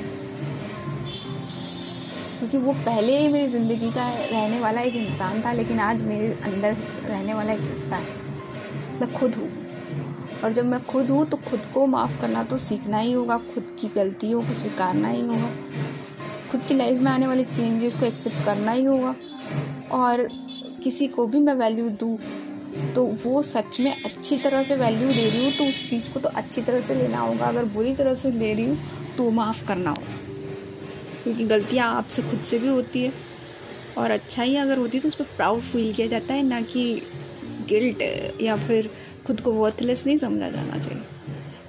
क्योंकि 2.40 2.58
वो 2.58 2.74
पहले 2.74 3.18
ही 3.20 3.28
मेरी 3.28 3.48
ज़िंदगी 3.48 3.92
का 3.92 4.10
रहने 4.10 4.60
वाला 4.60 4.82
एक 4.82 4.96
इंसान 4.96 5.42
था, 5.42 5.54
लेकिन 5.54 5.80
आज 5.80 6.02
मेरे 6.02 6.28
अंदर 6.46 6.76
रहने 7.08 7.34
वाला 7.34 7.54
एक 7.54 7.62
हिस्सा 7.62 7.96
है। 7.96 8.22
मैं 9.00 9.14
खुद 9.14 9.36
हूँ। 9.36 9.52
और 10.44 10.54
जब 10.54 10.66
मैं 10.66 10.84
खुद 10.86 11.10
हूँ 11.10 11.26
तो 11.26 11.38
खुद 11.50 11.66
को 11.74 11.88
माफ़ 11.88 12.20
करना 12.22 12.44
तो 12.44 12.58
सीखना 12.58 12.98
ही 12.98 13.12
होगा, 13.12 13.38
खुद 13.38 13.76
की 13.80 13.88
गलतियों 13.88 14.42
को 14.44 14.54
स्वीकारना 14.54 15.08
ही 15.08 15.22
होगा। 15.22 15.50
खुद 16.54 16.62
की 16.62 16.74
लाइफ 16.74 17.00
में 17.02 17.10
आने 17.12 17.28
वाले 17.28 17.44
चेंजेस 17.44 17.96
को 17.98 18.06
एक्सेप्ट 18.06 18.44
करना 18.46 18.72
ही 18.72 18.84
होगा। 18.86 19.16
और 19.92 20.28
किसी 20.84 21.08
को 21.08 21.26
भी 21.28 21.40
मैं 21.40 21.54
वैल्यू 21.54 21.88
दूँ 21.90 22.18
तो 22.96 23.06
वो 23.24 23.42
सच 23.42 23.80
में 23.80 23.92
अच्छी 23.92 24.38
तरह 24.38 24.64
से 24.64 24.76
वैल्यू 24.76 25.08
दे 25.08 25.30
रही 25.30 25.44
हूँ 25.46 25.52
तो 25.52 25.66
उस 25.66 25.90
चीज़ 25.90 26.12
को 26.12 26.20
तो 26.20 26.30
अच्छी 26.30 26.62
तरह 26.62 26.80
से 26.80 26.96
लेना 26.96 27.20
होगा। 27.20 27.48
अगर 27.48 27.66
बुरी 27.66 27.94
तरह 27.96 28.14
से 28.14 28.32
ले 28.32 28.54
रही 28.54 28.66
हूँ 28.66 28.78
तो 29.18 29.30
माफ़ 29.32 29.66
करना 29.68 29.90
होगा। 29.90 30.18
क्योंकि 31.24 31.46
गलतियाँ 31.46 31.88
आपसे 31.96 32.22
खुद 32.22 32.42
से 32.42 32.60
भी 32.60 32.68
होती 32.68 33.04
है। 33.04 33.12
और 33.98 34.12
अच्छा 34.12 34.44
ही 34.44 34.56
अगर 34.56 34.78
होती 34.78 34.98
है 34.98 35.02
तो 35.02 35.08
उस 35.08 35.16
पर 35.16 35.26
प्राउड 35.38 35.62
फील 35.62 35.94
किया 35.94 36.08
जाता 36.08 36.34
है, 36.34 36.44
ना 36.44 36.62
कि 36.62 37.02
गिल्ट 37.70 38.42
या 38.42 38.58
फिर 38.58 38.90
खुद 39.28 39.42
को 39.42 39.54
वर्थलेस 39.54 40.06
नहीं 40.08 40.18
समझा 40.18 40.50
जाना 40.50 40.78
चाहिए। 40.78 41.02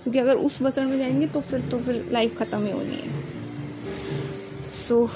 क्योंकि 0.02 0.18
अगर 0.18 0.36
उस 0.36 0.62
वज़न 0.62 0.86
में 0.86 0.98
जाएँगे 0.98 1.26
तो 1.26 1.40
फिर 1.40 1.68
तो 1.70 1.78
फिर 1.78 2.08
लाइफ 2.12 2.38
ख़त्म 2.38 2.64
ही 2.64 2.72
होनी 2.72 2.94
है। 2.94 3.22
सो 4.88 5.08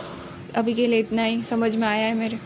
अभी 0.56 0.74
के 0.74 0.86
लिए 0.86 0.98
इतना 1.00 1.22
ही, 1.22 1.42
समझ 1.44 1.74
में 1.74 1.86
आया 1.88 2.06
है 2.06 2.14
मेरे। 2.14 2.38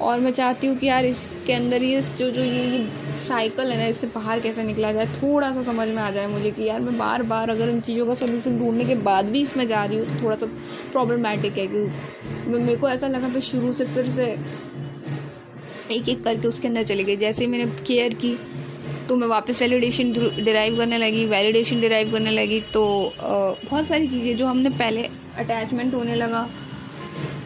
और 0.00 0.20
मैं 0.20 0.30
चाहती 0.32 0.66
हूँ 0.66 0.76
कि 0.78 0.86
यार 0.86 1.04
इसके 1.06 1.52
अंदर 1.52 1.82
ये 1.82 2.00
जो 2.18 2.30
जो 2.30 2.42
ये 2.42 2.86
साइकिल 3.26 3.70
है 3.72 3.78
ना, 3.78 3.86
इससे 3.86 4.06
बाहर 4.06 4.40
कैसे 4.40 4.62
निकला 4.64 4.92
जाए 4.92 5.06
थोड़ा 5.14 5.50
सा 5.52 5.62
समझ 5.62 5.86
में 5.88 6.02
आ 6.02 6.10
जाए 6.10 6.26
मुझे 6.28 6.50
कि 6.50 6.64
यार 6.64 6.80
मैं 6.80 6.96
बार 6.98 7.22
बार 7.32 7.50
अगर 7.50 7.68
इन 7.68 7.80
चीज़ों 7.80 8.06
का 8.06 8.14
सोल्यूशन 8.14 8.58
ढूँढने 8.58 8.84
के 8.84 8.94
बाद 9.08 9.24
भी 9.26 9.42
इसमें 9.42 9.66
जा 9.68 9.84
रही 9.84 9.98
हूँ 9.98 10.06
तो 10.08 10.22
थोड़ा 10.22 10.36
सा 10.36 10.46
प्रॉब्लमेटिक 10.92 11.58
है 11.58 11.66
कि 11.66 11.78
मेरे 12.48 12.76
को 12.76 12.88
ऐसा 12.88 13.08
लगा 13.08 13.28
मैं 13.28 13.40
शुरू 13.42 13.72
से 13.72 13.84
फिर 13.86 14.10
से 14.10 14.26
एक 15.90 16.08
एक 16.08 16.22
करके 16.24 16.48
उसके 16.48 16.68
अंदर 16.68 16.82
चली 16.84 17.04
गई। 17.04 17.16
जैसे 17.16 17.46
मैंने 17.46 17.66
केयर 17.82 18.14
की 18.14 18.36
तो 19.08 19.16
मैं 19.16 19.26
वापस 19.28 19.60
वैलिडेशन 19.62 20.12
डिराइव 20.12 20.76
करने 20.76 20.98
लगी 20.98 21.24
वैलिडेशन 21.26 21.80
डिराइव 21.80 22.12
करने 22.12 22.30
लगी 22.30 22.60
तो 22.72 22.82
बहुत 23.20 23.86
सारी 23.86 24.08
चीज़ें 24.08 24.36
जो 24.36 24.46
हमने 24.46 24.70
पहले 24.70 25.08
अटैचमेंट 25.38 25.94
होने 25.94 26.14
लगा 26.14 26.48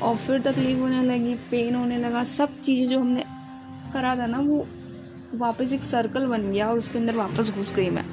और 0.02 0.16
फिर 0.16 0.40
तकलीफ़ 0.42 0.78
होने 0.78 1.02
लगी 1.04 1.34
पेन 1.50 1.74
होने 1.74 1.98
लगा। 1.98 2.24
सब 2.26 2.60
चीज़ें 2.60 2.88
जो 2.90 3.00
हमने 3.00 3.24
करा 3.92 4.14
था 4.16 4.26
ना, 4.26 4.38
वो 4.38 4.66
वापस 5.34 5.72
एक 5.72 5.82
सर्कल 5.84 6.26
बन 6.26 6.50
गया 6.52 6.68
और 6.68 6.78
उसके 6.78 6.98
अंदर 6.98 7.16
वापस 7.16 7.50
घुस 7.50 7.72
गई 7.72 7.90
मैं। 7.90 8.04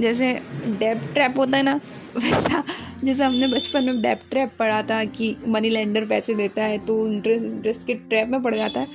जैसे 0.00 0.32
डेप 0.78 1.10
ट्रैप 1.14 1.38
होता 1.38 1.56
है 1.56 1.62
ना, 1.62 1.74
वैसा, 2.16 2.62
जैसे 3.04 3.24
हमने 3.24 3.46
बचपन 3.48 3.84
में 3.84 4.00
डेप 4.02 4.20
ट्रैप 4.30 4.52
पढ़ा 4.58 4.82
था 4.82 5.04
कि 5.06 5.36
मनी 5.48 5.70
लेंडर 5.70 6.04
पैसे 6.06 6.34
देता 6.34 6.64
है 6.64 6.78
तो 6.86 7.06
इंटरेस्ट 7.08 7.44
इंटरेस्ट 7.44 7.86
के 7.86 7.94
ट्रैप 7.94 8.28
में 8.28 8.42
पड़ 8.42 8.54
जाता 8.54 8.80
है। 8.80 8.86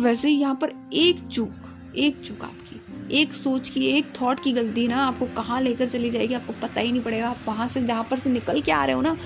वैसे 0.00 0.28
यहाँ 0.28 0.54
पर 0.54 0.72
एक 0.94 1.26
चूक 1.28 1.72
एक 1.96 2.20
चूक 2.20 2.42
आपकी, 2.44 2.80
एक 3.12 3.32
सोच 3.32 3.68
की, 3.68 3.84
एक 3.88 4.06
थॉट 4.20 4.40
की 4.40 4.52
गलती 4.52 4.86
ना, 4.88 4.96
आपको 4.96 5.26
कहाँ 5.36 5.60
लेकर 5.60 5.88
चली 5.88 6.10
जाएगी, 6.10 6.34
आपको 6.34 6.52
पता 6.62 6.80
ही 6.80 6.90
नहीं 6.92 7.02
पड़ेगा। 7.02 7.28
आप 7.28 7.38
वहाँ 7.46 7.68
से, 7.68 7.82
जहाँ 7.82 8.06
पर 8.10 8.18
से 8.18 8.30
निकल 8.30 8.60
के 8.60 8.72
आ 8.72 8.84
रहे 8.84 8.94
हो 8.94 9.02
ना 9.02 9.16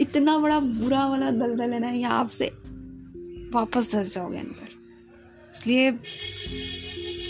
इतना 0.00 0.38
बड़ा 0.38 0.58
बुरा 0.60 1.06
वाला 1.06 1.30
दलदल 1.30 1.72
है 1.72 1.78
ना 1.80 1.90
यहाँ 1.90 2.18
आपसे 2.20 2.46
वापस 3.54 3.94
धस 3.94 4.14
जाओगे 4.14 4.38
अंदर। 4.38 4.74
इसलिए 5.54 5.92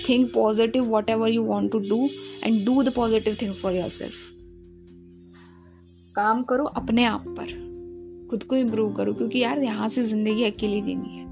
think 0.09 0.33
positive 0.35 0.85
whatever 1.11 1.29
you 1.29 1.42
want 1.42 1.72
to 1.72 1.79
do 1.79 2.09
and 2.44 2.64
do 2.66 2.83
the 2.83 2.92
positive 2.94 3.37
thing 3.42 3.55
for 3.55 3.76
yourself 3.90 4.14
काम 6.14 6.42
करो 6.42 6.64
अपने 6.64 7.05
आप 7.05 7.24
पर, 7.29 7.48
खुद 8.31 8.42
को 8.42 8.57
इम्प्रूव 8.57 8.92
करो, 8.94 9.12
क्योंकि 9.14 9.38
यार 9.38 9.59
यहाँ 9.59 9.88
से 9.88 10.02
ज़िंदगी 10.02 10.44
अकेली 10.44 10.81
जीनी 10.83 11.16
है। 11.16 11.24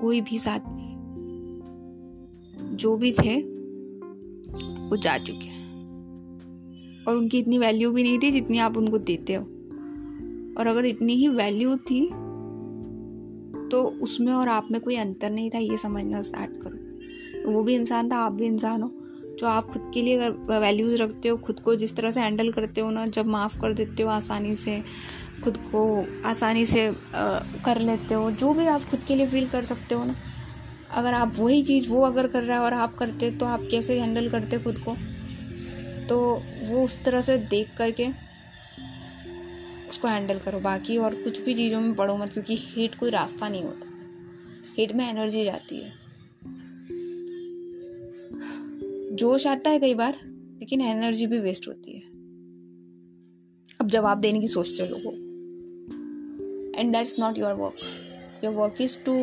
कोई 0.00 0.20
भी 0.20 0.38
साथ 0.38 0.60
नहीं। 0.66 0.94
जो 2.76 2.96
भी 2.96 3.12
थे, 3.12 3.36
वो 4.88 4.96
जा 4.96 5.16
चुके 5.18 5.48
हैं। 5.48 5.63
और 7.08 7.16
उनकी 7.16 7.38
इतनी 7.38 7.58
वैल्यू 7.58 7.90
भी 7.90 8.02
नहीं 8.02 8.18
थी 8.18 8.30
जितनी 8.30 8.58
आप 8.58 8.76
उनको 8.76 8.98
देते 8.98 9.34
हो। 9.34 9.42
और 10.58 10.66
अगर 10.66 10.84
इतनी 10.84 11.14
ही 11.14 11.28
वैल्यू 11.28 11.76
थी 11.76 12.04
तो 13.70 13.82
उसमें 14.02 14.32
और 14.32 14.48
आप 14.48 14.68
में 14.70 14.80
कोई 14.80 14.96
अंतर 14.96 15.30
नहीं 15.30 15.50
था 15.50 15.58
ये 15.58 15.76
समझना 15.76 16.22
स्टार्ट 16.22 16.50
करो। 16.62 17.42
तो 17.42 17.50
वो 17.50 17.62
भी 17.62 17.74
इंसान 17.74 18.10
था 18.10 18.16
आप 18.16 18.32
भी 18.32 18.46
इंसान 18.46 18.82
हो 18.82 18.90
जो 19.40 19.46
आप 19.46 19.66
खुद 19.66 19.90
के 19.94 20.02
लिए 20.02 20.16
अगर 20.18 20.60
वैल्यूज़ 20.60 21.02
रखते 21.02 21.28
हो 21.28 21.36
खुद 21.36 21.60
को 21.60 21.74
जिस 21.74 21.94
तरह 21.96 22.10
से 22.10 22.20
हैंडल 22.20 22.52
करते 22.52 22.80
हो 22.80 22.90
ना 22.90 23.06
जब 23.06 23.26
माफ़ 23.26 23.60
कर 23.60 23.72
देते 23.72 24.02
हो 24.02 24.08
आसानी 24.08 24.56
से 24.56 24.82
खुद 25.44 25.56
को 25.56 25.82
आसानी 26.24 26.66
से 26.66 26.86
आ, 26.86 26.92
कर 27.64 27.80
लेते 27.80 28.14
हो 28.14 28.30
जो 28.30 28.52
भी 28.54 28.66
आप 28.66 28.82
खुद 28.82 29.00
के 29.08 29.14
लिए 29.14 29.26
फील 29.26 29.46
कर 29.46 29.64
सकते 29.64 29.94
हो 29.94 30.04
ना। 30.04 30.14
अगर 30.94 31.14
आप 31.14 31.32
वही 31.38 31.62
चीज़ 31.62 31.88
वो 31.88 32.02
अगर 32.02 32.28
कर 32.28 32.42
रहा 32.42 32.56
है 32.56 32.62
और 32.62 32.72
आप 32.72 32.94
करते 32.94 33.30
तो 33.30 33.46
आप 33.46 33.62
कैसे 33.70 34.00
हैंडल 34.00 34.28
करते 34.30 34.58
खुद 34.58 34.78
को? 34.78 34.94
तो 36.08 36.18
वो 36.62 36.84
उस 36.84 37.02
तरह 37.04 37.20
से 37.20 37.36
देख 37.38 37.76
करके 37.78 38.08
उसको 39.88 40.08
हैंडल 40.08 40.38
करो। 40.38 40.60
बाकी 40.60 40.96
और 40.98 41.14
कुछ 41.14 41.40
भी 41.40 41.54
चीज़ों 41.54 41.80
में 41.80 41.94
पढ़ो 41.94 42.16
मत, 42.16 42.32
क्योंकि 42.32 42.56
हीट 42.56 42.94
कोई 42.94 43.10
रास्ता 43.10 43.48
नहीं 43.48 43.62
होता। 43.64 43.88
हीट 44.78 44.92
में 44.92 45.08
एनर्जी 45.10 45.44
जाती 45.44 45.76
है। 45.76 45.92
जोश 49.16 49.46
आता 49.46 49.70
है 49.70 49.78
कई 49.78 49.94
बार, 49.94 50.18
लेकिन 50.58 50.80
एनर्जी 50.80 51.26
भी 51.26 51.38
वेस्ट 51.38 51.68
होती 51.68 51.92
है। 51.92 52.02
अब 53.80 53.88
जवाब 53.88 54.20
देने 54.20 54.40
की 54.40 54.48
सोचते 54.48 54.82
हो 54.82 54.88
लोगों 54.88 55.12
and 56.74 56.92
that's 56.92 57.18
not 57.18 57.38
your 57.38 57.52
work 57.52 58.44
your 58.44 58.54
work 58.54 58.80
is 58.80 58.98
to 59.04 59.14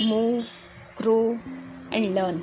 move 0.00 0.42
grow 0.98 1.18
and 1.92 2.14
learn 2.18 2.40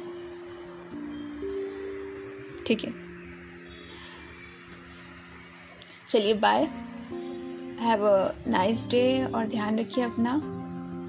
ठीक 2.67 2.83
है? 2.85 3.10
चलिए 6.11 6.33
bye 6.33 6.63
have 7.79 8.01
a 8.05 8.33
nice 8.47 8.85
day 8.89 9.03
और 9.25 9.47
ध्यान 9.47 9.79
रखिए 9.79 10.03
अपना. 10.03 10.33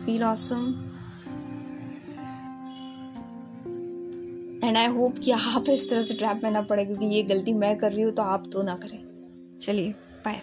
Feel 0.04 0.22
awesome 0.24 0.60
and 4.64 4.76
I 4.76 4.86
hope 4.86 5.18
कि 5.18 5.30
आप 5.30 5.68
इस 5.68 5.88
तरह 5.90 6.02
से 6.02 6.14
ट्रैप 6.14 6.40
में 6.44 6.50
ना 6.50 6.60
पड़े 6.62 6.84
क्योंकि 6.84 7.06
ये 7.06 7.22
गलती 7.22 7.52
मैं 7.52 7.76
कर 7.78 7.92
रही 7.92 8.02
हूँ 8.02 8.12
तो 8.12 8.22
आप 8.22 8.44
तो 8.52 8.62
ना 8.62 8.74
करें. 8.74 8.98
चलिए 9.60 9.90
बाय 10.24 10.40